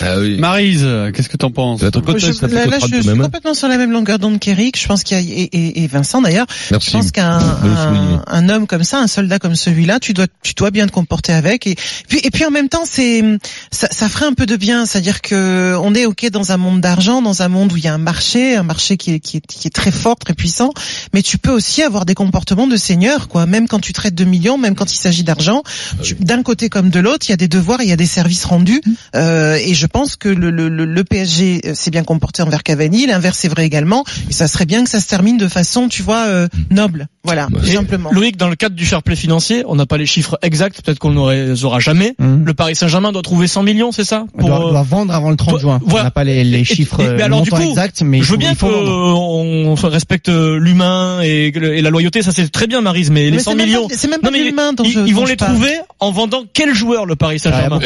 Ah 0.00 0.18
oui. 0.18 0.38
Marise, 0.38 0.80
euh, 0.82 1.12
qu'est-ce 1.12 1.28
que 1.28 1.36
t'en 1.36 1.50
penses 1.50 1.80
je- 2.18 2.26
là, 2.56 2.64
que 2.64 2.70
là, 2.70 2.78
30 2.78 2.90
je 2.90 2.96
suis 3.00 3.08
complètement 3.24 3.54
sur 3.54 3.68
la 3.68 3.76
même 3.76 3.92
longueur 3.92 4.18
d'onde 4.18 4.38
qu'Eric. 4.40 4.78
Je 4.80 4.86
pense 4.88 5.04
qu'il 5.04 5.16
y 5.16 5.20
a, 5.20 5.22
et, 5.22 5.42
et- 5.52 5.84
et 5.84 5.86
Vincent 5.86 6.20
d'ailleurs. 6.20 6.46
Merci. 6.70 6.90
Je 6.90 6.96
pense 6.96 7.10
qu'un 7.12 7.38
un, 7.38 8.22
un 8.26 8.48
homme 8.48 8.66
comme 8.66 8.82
ça, 8.84 8.98
un 8.98 9.06
soldat 9.06 9.38
comme 9.38 9.54
celui-là, 9.54 10.00
tu 10.00 10.12
dois, 10.12 10.26
tu 10.42 10.54
dois 10.54 10.70
bien 10.70 10.86
te 10.86 10.92
comporter 10.92 11.32
avec. 11.32 11.66
Et 11.66 11.76
puis, 12.08 12.20
et 12.24 12.30
puis 12.30 12.44
en 12.44 12.50
même 12.50 12.68
temps, 12.68 12.84
c'est, 12.84 13.22
ça, 13.70 13.88
ça 13.90 14.08
ferait 14.08 14.26
un 14.26 14.32
peu 14.34 14.46
de 14.46 14.56
bien. 14.56 14.86
C'est-à-dire 14.86 15.20
que 15.22 15.76
on 15.80 15.94
est 15.94 16.06
ok 16.06 16.28
dans 16.30 16.52
un 16.52 16.56
monde 16.56 16.80
d'argent, 16.80 17.22
dans 17.22 17.42
un 17.42 17.48
monde 17.48 17.72
où 17.72 17.76
il 17.76 17.84
y 17.84 17.88
a 17.88 17.94
un 17.94 17.98
marché, 17.98 18.56
un 18.56 18.62
marché 18.64 18.96
qui 18.96 19.14
est, 19.14 19.20
qui 19.20 19.36
est, 19.38 19.46
qui 19.46 19.68
est 19.68 19.74
très 19.74 19.92
fort, 19.92 20.16
très 20.16 20.34
puissant. 20.34 20.72
Mais 21.12 21.22
tu 21.22 21.38
peux 21.38 21.52
aussi 21.52 21.82
avoir 21.82 22.04
des 22.04 22.14
comportements 22.14 22.66
de 22.66 22.76
seigneur, 22.76 23.28
quoi. 23.28 23.46
Même 23.46 23.68
quand 23.68 23.80
tu 23.80 23.92
traites 23.92 24.14
de 24.14 24.24
millions, 24.24 24.58
même 24.58 24.74
quand 24.74 24.92
il 24.92 24.96
s'agit 24.96 25.22
d'argent, 25.24 25.62
tu- 26.02 26.14
d'un 26.16 26.42
côté 26.42 26.68
comme 26.68 26.90
de 26.90 27.00
l'autre, 27.00 27.26
il 27.28 27.30
y 27.30 27.34
a 27.34 27.36
des 27.36 27.48
devoirs, 27.48 27.80
il 27.82 27.88
y 27.88 27.92
a 27.92 27.96
des 27.96 28.06
services 28.06 28.44
rendus. 28.44 28.80
Euh, 29.14 29.54
et 29.56 29.74
je 29.74 29.83
pense 29.86 30.16
que 30.16 30.28
le, 30.28 30.50
le, 30.50 30.68
le, 30.68 30.84
le 30.84 31.04
PSG 31.04 31.74
s'est 31.74 31.90
bien 31.90 32.04
comporté 32.04 32.42
envers 32.42 32.62
Cavani, 32.62 33.06
l'inverse 33.06 33.44
est 33.44 33.48
vrai 33.48 33.66
également. 33.66 34.04
Et 34.28 34.32
ça 34.32 34.48
serait 34.48 34.66
bien 34.66 34.84
que 34.84 34.90
ça 34.90 35.00
se 35.00 35.08
termine 35.08 35.36
de 35.36 35.48
façon, 35.48 35.88
tu 35.88 36.02
vois, 36.02 36.26
euh, 36.26 36.48
noble. 36.70 37.08
Voilà, 37.24 37.46
tout 37.46 37.66
Et 37.66 37.72
simplement. 37.72 38.10
Loïc, 38.12 38.36
dans 38.36 38.48
le 38.48 38.54
cadre 38.56 38.74
du 38.76 38.84
fair 38.84 39.02
play 39.02 39.16
financier, 39.16 39.64
on 39.66 39.74
n'a 39.76 39.86
pas 39.86 39.96
les 39.96 40.06
chiffres 40.06 40.38
exacts, 40.42 40.82
peut-être 40.82 40.98
qu'on 40.98 41.10
ne 41.10 41.32
les 41.52 41.64
aura 41.64 41.80
jamais. 41.80 42.14
Mhm. 42.18 42.44
Le 42.44 42.54
Paris 42.54 42.76
Saint-Germain 42.76 43.12
doit 43.12 43.22
trouver 43.22 43.46
100 43.46 43.62
millions, 43.62 43.92
c'est 43.92 44.04
ça? 44.04 44.26
On 44.38 44.46
doit, 44.46 44.66
euh, 44.66 44.70
doit 44.70 44.82
vendre 44.82 45.14
avant 45.14 45.30
le 45.30 45.36
30 45.36 45.50
toi- 45.50 45.58
juin. 45.60 45.80
voilà. 45.84 46.02
On 46.02 46.04
n'a 46.04 46.10
pas 46.10 46.24
les, 46.24 46.44
les 46.44 46.58
Et- 46.60 46.64
chiffres 46.64 47.00
et- 47.00 47.04
mais 47.08 47.22
euh, 47.22 47.24
alors, 47.24 47.42
du 47.42 47.50
montants 47.50 47.62
coup, 47.64 47.70
exacts, 47.70 48.02
mais 48.02 48.20
je 48.22 48.30
veux 48.30 48.36
bien 48.36 48.54
faut 48.54 48.68
qu'on 48.68 49.74
respecte 49.88 50.28
euh, 50.28 50.58
l'humain 50.58 51.20
et, 51.22 51.50
la 51.82 51.90
loyauté, 51.90 52.22
ça 52.22 52.32
c'est 52.32 52.50
très 52.50 52.66
bien 52.66 52.80
Marise, 52.80 53.10
mais, 53.10 53.24
les 53.26 53.30
Mais 53.32 53.38
100 53.38 53.50
c'est 53.52 53.56
même 53.56 53.66
millions, 53.66 53.88
C'est 53.90 54.08
même 54.10 54.20
pas 54.20 54.30
Non, 54.30 54.32
mais 54.36 54.44
l'humain 54.44 54.72
dont 54.72 54.84
ils, 54.84 54.92
je, 54.92 55.00
ils 55.00 55.14
vont 55.14 55.24
les 55.26 55.36
trouver 55.36 55.72
en 56.00 56.10
vendant 56.10 56.42
quel 56.52 56.74
joueur 56.74 57.06
le 57.06 57.16
Paris 57.16 57.36
Ah, 57.40 57.50
Saint-Germain? 57.50 57.78
de 57.78 57.84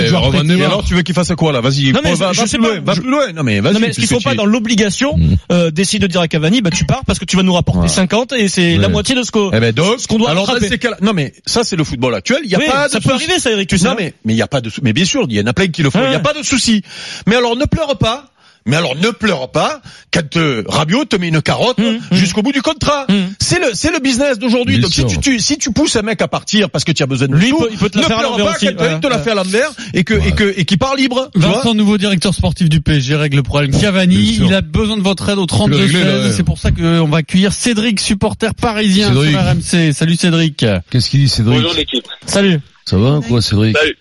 Eh, 0.58 0.64
alors, 0.64 0.84
tu 0.84 0.94
veux 0.94 1.02
qu'il 1.02 1.14
fasse 1.14 1.32
quoi 1.36 1.52
là? 1.52 1.60
Vas-y, 1.60 1.92
Non, 1.92 2.00
mais 2.02 2.14
va, 2.14 2.30
plus 2.30 2.48
pas, 2.50 2.56
loin, 2.58 2.80
va 2.84 2.94
je- 2.94 3.00
plus 3.00 3.10
loin. 3.10 3.32
Non 3.34 3.42
mais 3.42 3.60
vas-y. 3.60 3.74
Non 3.74 3.80
mais 3.80 3.88
est-ce 3.88 3.98
qu'ils 4.00 4.08
sont 4.08 4.16
puisque 4.16 4.28
pas 4.30 4.34
dans 4.34 4.46
l'obligation 4.46 5.16
Mm. 5.16 5.34
euh, 5.52 5.70
d'essayer 5.70 5.98
de 5.98 6.06
dire 6.06 6.20
à 6.20 6.28
Cavani 6.28 6.60
bah 6.60 6.70
tu 6.70 6.84
pars 6.84 7.02
parce 7.06 7.18
que 7.18 7.24
tu 7.24 7.36
vas 7.36 7.42
nous 7.42 7.52
rapporter 7.52 7.82
Ouais. 7.82 7.88
50 7.88 8.32
et 8.32 8.48
c'est 8.48 8.76
la 8.76 8.88
moitié 8.88 9.14
de 9.14 9.22
ce 9.28 9.32
qu'on 9.32 9.50
Eh 9.52 9.60
ben 9.60 9.72
donc, 9.72 10.00
ce 10.00 10.06
qu'on 10.08 10.18
doit 10.18 10.30
alors 10.30 10.46
cas-là- 10.78 10.96
non 11.00 11.12
mais 11.12 11.32
ça 11.46 11.62
c'est 11.64 11.76
le 11.76 11.84
football 11.84 12.14
actuel. 12.14 12.40
Il 12.44 12.50
y 12.50 12.54
a 12.54 12.58
Oui, 12.58 12.66
pas 12.66 12.86
de 12.88 12.92
ça 12.92 12.98
peut 13.00 13.10
souci. 13.10 13.24
arriver 13.24 13.38
ça 13.38 13.50
Eric 13.52 13.68
tu 13.68 13.78
sais. 13.78 13.86
Non 13.88 13.94
mais 13.98 14.14
mais 14.24 14.32
il 14.34 14.36
y 14.36 14.42
a 14.42 14.46
pas 14.48 14.60
de 14.60 14.70
mais 14.82 14.92
bien 14.92 15.04
sûr 15.04 15.26
il 15.28 15.36
y 15.36 15.40
en 15.40 15.46
a 15.46 15.52
plein 15.52 15.68
qui 15.68 15.82
le 15.82 15.90
font. 15.90 16.00
Il 16.00 16.04
Ouais. 16.06 16.12
y 16.12 16.16
a 16.16 16.20
pas 16.20 16.32
de 16.34 16.42
souci. 16.42 16.82
Mais 17.26 17.36
alors 17.36 17.54
ne 17.56 17.64
pleure 17.66 17.96
pas. 17.98 18.30
Mais 18.68 18.76
alors 18.76 18.94
ne 18.94 19.10
pleure 19.10 19.50
pas 19.50 19.80
quand 20.12 20.36
euh, 20.36 20.62
Rabiot 20.68 21.04
te 21.06 21.16
met 21.16 21.28
une 21.28 21.42
carotte 21.42 21.78
Mmh, 21.78 21.82
mmh. 22.10 22.16
jusqu'au 22.16 22.42
bout 22.42 22.52
du 22.52 22.62
contrat. 22.62 23.06
Mmh. 23.08 23.14
C'est 23.40 23.58
le 23.60 23.70
c'est 23.74 23.90
le 23.90 23.98
business 23.98 24.38
d'aujourd'hui. 24.38 24.78
Donc 24.78 24.92
si 24.92 25.04
tu, 25.06 25.18
tu- 25.18 25.40
si 25.40 25.58
tu 25.58 25.72
pousses 25.72 25.96
un 25.96 26.02
mec 26.02 26.20
à 26.22 26.28
partir 26.28 26.70
parce 26.70 26.84
que 26.84 26.92
tu 26.92 27.02
as 27.02 27.06
besoin 27.06 27.28
de 27.28 27.34
Lui, 27.34 27.48
il 27.48 27.54
peut- 27.56 27.68
il 27.72 27.78
peut 27.78 27.88
te 27.88 27.96
la 27.98 28.02
ne 28.04 28.08
faire 28.08 28.18
pleure 28.18 28.36
pas 28.36 28.52
aussi, 28.54 28.66
quand 28.76 28.84
il 28.92 29.00
te 29.00 29.06
la 29.06 29.18
fait 29.18 29.30
à 29.30 29.34
l'envers 29.34 29.70
et 29.94 30.04
que 30.04 30.14
et 30.14 30.32
que 30.32 30.54
et 30.56 30.64
qui 30.64 30.76
part 30.76 30.94
libre. 30.96 31.30
Vincent, 31.34 31.74
nouveau 31.74 31.98
directeur 31.98 32.34
sportif 32.34 32.68
du 32.68 32.80
PSG, 32.80 33.16
règle 33.16 33.36
le 33.36 33.42
problème. 33.42 33.70
Cavani, 33.70 34.38
il 34.40 34.52
a 34.54 34.60
besoin 34.60 34.96
de 34.96 35.02
votre 35.02 35.28
aide 35.28 35.38
au 35.38 35.46
Tu 35.46 35.54
l'as 35.54 35.58
32 35.58 35.76
réglé, 35.76 36.04
là, 36.04 36.18
ouais. 36.20 36.32
C'est 36.32 36.42
pour 36.44 36.58
ça 36.58 36.70
qu'on 36.70 37.04
va 37.08 37.18
accueillir 37.18 37.52
Cédric, 37.52 37.98
supporter 38.00 38.54
parisien 38.54 39.08
Cédric. 39.08 39.30
sur 39.30 39.40
RMC. 39.40 39.92
Salut 39.92 40.16
Cédric. 40.16 40.64
Qu'est-ce 40.90 41.08
qu'il 41.10 41.20
dit, 41.20 41.28
Cédric 41.28 41.56
Bonjour 41.62 41.74
l'équipe. 41.74 42.06
Salut. 42.26 42.60
Ça 42.84 42.96
va, 42.98 43.20
quoi, 43.26 43.40
Cédric? 43.40 43.76
Salut. 43.78 43.96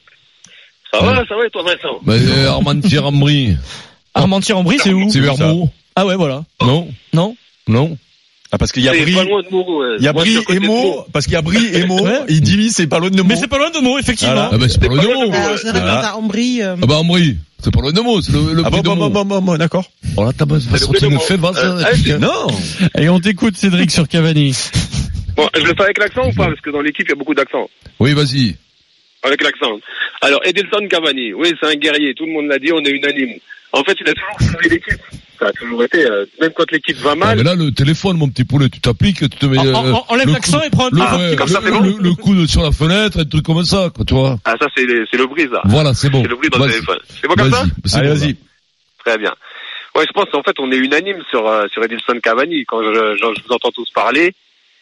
Ça 0.93 1.01
Ouais. 1.01 1.07
va, 1.13 1.25
ça 1.27 1.36
va 1.36 1.45
et 1.45 1.50
toi 1.50 1.63
Vincent? 1.63 2.00
Bah, 2.03 2.13
euh, 2.13 2.50
Armand 2.50 2.79
Thierry-Ambry. 2.79 3.57
Armentières-en-Brie 4.17 4.79
c'est 4.79 4.93
où 4.93 5.09
C'est 5.09 5.19
Vermont. 5.19 5.69
Ah 5.95 6.05
ouais 6.05 6.15
voilà. 6.15 6.43
Non 6.62 6.88
Non 7.13 7.36
Non 7.67 7.97
Ah, 8.51 8.57
parce 8.57 8.71
qu'il 8.71 8.83
y 8.83 8.89
a 8.89 8.93
C'est 8.93 9.01
Brie, 9.01 9.15
pas 9.15 9.24
loin 9.24 9.41
de 9.41 9.47
Mourou. 9.50 9.81
ouais. 9.81 9.95
il 10.00 10.05
y 10.05 10.07
a 10.07 10.13
Brie 10.13 10.38
et 10.50 10.59
Meaux. 10.59 11.05
parce 11.12 11.25
qu'il 11.25 11.33
y 11.33 11.38
a 11.38 11.41
Brie 11.41 11.65
et. 11.74 11.83
Ouais. 11.86 12.21
Il 12.29 12.41
dit 12.41 12.69
c'est 12.69 12.88
pas 12.88 13.00
loin 13.00 13.09
de 13.09 13.17
Meaux. 13.17 13.24
Mais 13.29 13.36
c'est 13.36 13.47
pas 13.47 13.57
loin 13.57 13.69
de 13.71 13.79
mots 13.79 13.97
effectivement. 13.97 14.50
Ah 14.51 14.57
bah 14.57 14.65
c'est 14.69 14.79
pas 14.79 14.88
loin 14.88 15.01
de 15.01 15.07
Meaux. 15.07 15.31
Ah, 15.33 15.50
euh, 15.65 16.75
Ah 16.81 16.86
bah 16.86 16.97
Ambry, 17.00 17.38
c'est 17.63 17.74
pas 17.74 17.81
loin 17.81 17.91
de 17.91 18.01
Meaux, 18.01 18.21
c'est 18.21 18.31
le, 18.31 18.53
le 18.53 18.63
Ah 18.65 18.69
bon 18.69 18.77
de 18.81 18.83
bon 18.83 19.09
bon 19.09 19.25
bon 19.25 19.41
bon 19.41 19.57
d'accord. 19.57 19.86
Oh 20.15 20.24
là, 20.24 20.31
ça, 20.38 20.45
Euh, 20.45 21.83
et 21.93 21.97
puis, 22.01 22.12
ah, 22.13 22.17
Non. 22.19 22.47
Et 22.97 23.09
on 23.09 23.19
t'écoute 23.19 23.55
Cédric 23.57 23.91
sur 23.91 24.07
Cavani. 24.07 24.55
Bon, 25.36 25.47
je 25.55 25.62
le 25.62 25.74
fais 25.75 25.83
avec 25.83 26.00
l'accent 26.00 26.27
ou 26.27 26.33
pas? 26.33 26.47
Parce 26.47 26.62
que 26.62 26.71
dans 26.71 26.81
l'équipe, 26.81 27.05
il 27.07 27.09
y 27.09 27.13
a 27.13 27.15
beaucoup 27.15 27.36
d'accent. 27.36 27.69
Oui, 28.00 28.13
vas-y. 28.13 28.55
Avec 29.27 29.43
l'accent. 29.43 29.79
Alors, 30.22 30.39
Edelson 30.46 30.88
Cavani, 30.89 31.34
oui, 31.34 31.53
c'est 31.60 31.67
un 31.67 31.75
guerrier. 31.75 32.13
Tout 32.13 32.25
le 32.25 32.31
monde 32.31 32.48
l'a 32.48 32.60
dit, 32.60 32.72
on 32.72 32.79
est 32.84 32.89
unanime. 32.89 33.36
En 33.74 33.84
fait, 33.84 33.96
il 34.01 34.10
a 34.10 34.13
toujours 34.13 34.39
sauvé 34.53 34.69
l'équipe. 34.69 35.01
Ça 35.39 35.48
a 35.48 35.51
toujours 35.51 35.84
été, 35.84 36.03
euh, 36.10 36.25
même 36.41 36.51
quand 36.55 36.72
l'équipe 36.72 36.98
va 36.98 37.12
Ah, 37.12 37.15
mal. 37.15 37.38
mais 37.38 37.43
là, 37.43 37.53
le 37.53 37.69
téléphone, 37.72 38.17
mon 38.17 38.27
petit 38.29 38.43
poulet, 38.43 38.69
tu 38.69 38.79
t'appliques, 38.79 39.19
tu 39.19 39.29
te 39.29 39.46
mets, 39.46 39.60
euh, 39.60 39.74
en- 39.75 40.05
enlève 40.10 40.25
le 40.27 40.34
l'accent 40.34 40.60
coup- 40.60 40.65
et 40.65 40.69
prends 40.72 40.88
un 40.88 40.89
le, 40.91 41.29
ouais, 41.29 41.36
comme 41.36 41.48
ça, 41.48 41.60
le- 41.60 41.65
c'est 41.67 41.72
bon 41.74 41.81
le, 41.84 41.98
le 42.01 42.13
coude 42.15 42.48
sur 42.48 42.63
la 42.63 42.72
fenêtre, 42.72 43.19
un 43.19 43.25
truc 43.25 43.43
comme 43.46 43.63
ça, 43.63 43.91
quoi, 43.96 44.03
tu 44.03 44.15
vois. 44.15 44.39
Ah, 44.46 44.55
ça, 44.60 44.65
c'est 44.75 44.88
c'est 45.12 45.17
le 45.17 45.27
bruit, 45.27 45.48
ça. 45.51 45.62
Voilà, 45.65 45.93
c'est 45.93 46.10
bon. 46.10 46.24
C'est 46.24 46.29
le 46.29 46.36
bruit 46.38 46.50
dans 46.50 46.57
le 46.65 46.72
téléphone. 46.72 46.98
C'est 47.22 47.27
bon 47.27 47.36
comme 47.36 47.51
ça 47.51 47.65
Allez 48.00 48.10
bon, 48.10 48.15
vas-y. 48.15 48.29
là. 48.29 48.34
Très 49.05 49.17
bien. 49.19 49.34
Ouais, 49.96 50.05
je 50.07 50.13
pense 50.13 50.27
en 50.34 50.41
fait 50.43 50.55
on 50.60 50.72
est 50.72 50.77
unanime 50.77 51.22
sur 51.29 51.48
euh, 51.48 51.67
sur 51.72 51.84
Edilson 51.84 52.19
Cavani 52.22 52.65
quand 52.67 52.81
je, 52.84 53.15
je, 53.15 53.17
je 53.19 53.48
vous 53.48 53.53
entends 53.53 53.72
tous 53.72 53.89
parler 53.91 54.34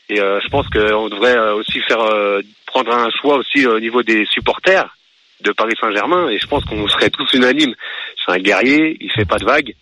et 0.09 0.19
euh, 0.19 0.39
je 0.41 0.47
pense 0.49 0.67
qu'on 0.69 1.09
devrait 1.09 1.37
euh, 1.37 1.55
aussi 1.55 1.79
faire 1.81 2.01
euh, 2.01 2.41
prendre 2.65 2.93
un 2.93 3.09
choix 3.21 3.37
aussi 3.37 3.65
au 3.65 3.79
niveau 3.79 4.03
des 4.03 4.25
supporters 4.25 4.95
de 5.41 5.51
Paris 5.51 5.73
Saint-Germain 5.79 6.29
et 6.29 6.39
je 6.39 6.47
pense 6.47 6.63
qu'on 6.65 6.87
serait 6.87 7.09
tous 7.09 7.33
unanimes. 7.33 7.75
C'est 8.23 8.33
un 8.33 8.39
guerrier, 8.39 8.97
il 8.99 9.11
fait 9.11 9.25
pas 9.25 9.37
de 9.37 9.45
vagues 9.45 9.73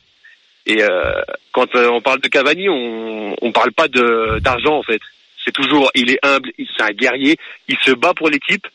et 0.66 0.82
euh, 0.82 1.22
quand 1.52 1.76
euh, 1.76 1.90
on 1.90 2.02
parle 2.02 2.22
de 2.22 2.28
Cavani, 2.28 2.70
on 2.70 3.36
on 3.42 3.52
parle 3.52 3.72
pas 3.74 3.88
de 3.88 4.40
d'argent 4.40 4.78
en 4.78 4.84
fait. 4.84 5.02
C'est 5.44 5.52
toujours 5.52 5.92
il 5.94 6.10
est 6.12 6.20
humble, 6.24 6.52
c'est 6.58 6.84
un 6.84 6.94
guerrier, 6.94 7.38
il 7.68 7.78
se 7.84 7.92
bat 7.92 8.14
pour 8.14 8.30
l'équipe. 8.30 8.66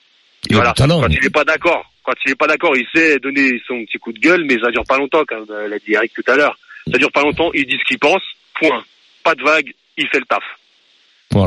Il 0.50 0.56
voilà. 0.56 0.72
talent. 0.74 1.00
Quand 1.00 1.08
il 1.08 1.20
n'est 1.22 1.30
pas 1.30 1.44
d'accord, 1.44 1.90
quand 2.02 2.12
il 2.26 2.30
n'est 2.30 2.36
pas 2.36 2.46
d'accord, 2.46 2.76
il 2.76 2.86
sait 2.94 3.18
donner 3.18 3.60
son 3.66 3.84
petit 3.84 3.98
coup 3.98 4.12
de 4.12 4.18
gueule, 4.18 4.44
mais 4.44 4.58
ça 4.60 4.70
dure 4.70 4.84
pas 4.84 4.98
longtemps, 4.98 5.24
comme 5.24 5.46
euh, 5.50 5.68
l'a 5.68 5.78
dit 5.78 5.94
Eric 5.94 6.12
tout 6.14 6.30
à 6.30 6.36
l'heure. 6.36 6.58
Ça 6.90 6.98
dure 6.98 7.12
pas 7.12 7.22
longtemps, 7.22 7.50
il 7.54 7.66
dit 7.66 7.78
ce 7.78 7.84
qu'il 7.84 7.98
pense, 7.98 8.22
point. 8.54 8.84
Pas 9.24 9.34
de 9.34 9.42
vague, 9.42 9.72
il 9.96 10.08
fait 10.08 10.20
le 10.20 10.26
taf. 10.26 10.44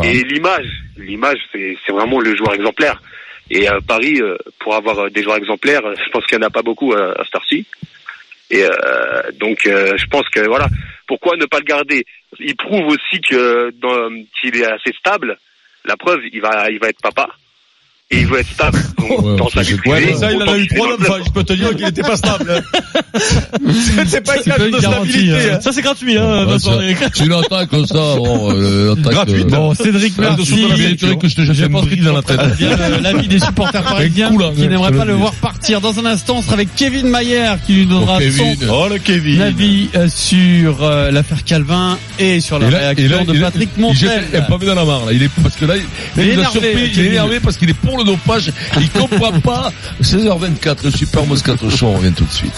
Et 0.04 0.24
l'image, 0.24 0.68
l'image, 0.98 1.40
c'est 1.52 1.92
vraiment 1.92 2.20
le 2.20 2.36
joueur 2.36 2.54
exemplaire. 2.54 3.02
Et 3.50 3.68
à 3.68 3.82
Paris, 3.82 4.22
euh, 4.22 4.38
pour 4.60 4.76
avoir 4.76 4.98
euh, 5.00 5.10
des 5.10 5.24
joueurs 5.24 5.38
exemplaires, 5.38 5.86
euh, 5.86 5.96
je 5.96 6.10
pense 6.12 6.26
qu'il 6.26 6.38
n'y 6.38 6.44
en 6.46 6.48
a 6.48 6.52
pas 6.52 6.62
beaucoup 6.62 6.94
à, 6.94 7.20
à 7.20 7.26
Starcy. 7.26 7.66
Et 8.50 8.64
euh, 8.64 9.32
donc, 9.40 9.66
euh, 9.66 9.98
je 9.98 10.06
pense 10.06 10.28
que 10.30 10.46
voilà, 10.48 10.68
pourquoi 11.08 11.36
ne 11.36 11.46
pas 11.46 11.60
le 11.60 11.66
garder? 11.66 12.06
Il 12.40 12.56
prouve 12.56 12.86
aussi 12.88 13.20
que 13.22 13.72
qu'il 14.40 14.56
est 14.56 14.66
assez 14.66 14.94
stable. 14.98 15.38
La 15.84 15.98
preuve, 15.98 16.22
il 16.32 16.42
va, 16.42 16.70
il 16.70 16.80
va 16.80 16.90
être 16.90 17.02
papa. 17.02 17.28
Et 18.14 18.20
il 18.20 18.28
veut 18.28 18.40
être 18.40 18.50
stable 18.54 18.78
donc, 19.00 19.38
dans 19.38 19.50
ça, 19.50 19.64
sa 19.64 19.72
vie 19.72 19.78
privée. 19.78 20.14
Ça, 20.16 20.32
il 20.32 20.42
en 20.44 20.48
a 20.48 20.58
eu 20.58 20.64
est 20.64 20.76
trois 20.76 20.90
le 20.90 20.98
club. 20.98 21.22
Je 21.26 21.32
peux 21.32 21.44
te 21.44 21.54
dire 21.54 21.74
qu'il 21.76 21.88
était 21.88 22.02
pas 22.02 22.18
stable. 22.18 22.62
C'est 24.08 24.22
pas 24.26 24.36
une 24.38 24.44
pas 24.44 24.66
une 24.66 24.72
de 24.72 24.80
stabilité. 24.80 25.52
hein. 25.52 25.60
Ça 25.62 25.72
c'est 25.72 25.82
gratuit 25.82 26.18
hein 26.18 26.46
une 27.26 27.34
attaque 27.34 27.70
comme 27.70 27.86
ça, 27.86 27.96
bon, 28.16 28.52
euh, 28.54 28.96
Gratuite. 28.96 29.46
euh, 29.48 29.50
Bon, 29.50 29.74
Cédric, 29.74 30.18
merci. 30.18 30.46
que 31.20 31.28
je 31.28 31.36
te 31.36 31.54
jette 31.54 31.70
bris 31.72 31.98
tu 31.98 32.04
dans 32.04 32.14
la 32.14 32.22
tête. 32.22 32.40
l'avis 33.02 33.28
des 33.28 33.40
supporters 33.40 33.84
parisiens 33.84 34.32
hein, 34.32 34.52
qui 34.56 34.68
n'aimeraient 34.68 34.92
pas 34.92 35.06
le 35.06 35.12
le 35.12 35.18
voir 35.18 35.34
partir. 35.34 35.82
Dans 35.82 35.98
un 36.00 36.06
instant, 36.06 36.38
on 36.38 36.42
sera 36.42 36.54
avec 36.54 36.74
Kevin 36.76 37.08
Mayer 37.08 37.52
qui 37.66 37.78
nous 37.78 37.86
donnera 37.86 38.18
Oh, 38.22 38.32
son. 38.38 38.56
Oh 38.70 38.88
le 38.90 38.98
avis 39.42 39.90
euh, 39.96 40.08
sur 40.08 40.82
l'affaire 41.12 41.44
Calvin 41.44 41.98
et 42.20 42.40
sur 42.40 42.60
la 42.60 42.68
réaction 42.70 43.26
de 43.26 43.34
il- 43.36 43.42
Patrick 43.42 43.70
il 43.76 43.82
Montel. 43.82 43.98
jette 44.00 44.36
un 44.36 44.42
pavé 44.44 44.66
dans 44.68 44.76
la 44.76 44.86
mare, 44.86 45.06
là. 45.06 45.14
Il 45.14 45.24
est, 45.24 45.30
parce 45.42 45.56
que 45.56 45.66
là, 45.66 45.76
il, 45.78 45.84
Il 46.18 46.22
est 46.22 46.26
il 46.28 46.32
énervé, 46.34 46.60
il 46.64 47.00
est 47.00 47.40
parce 47.40 47.58
qu'il 47.58 47.70
est 47.70 47.74
pour 47.74 48.01
dopage, 48.04 48.52
il 48.80 48.90
comprend 48.90 49.40
pas. 49.42 49.72
16h24, 50.02 50.86
le 50.86 50.92
super 50.92 51.26
Moscato 51.26 51.70
Show, 51.70 51.88
on 51.88 51.94
revient 51.98 52.14
tout 52.14 52.26
de 52.26 52.32
suite. 52.32 52.54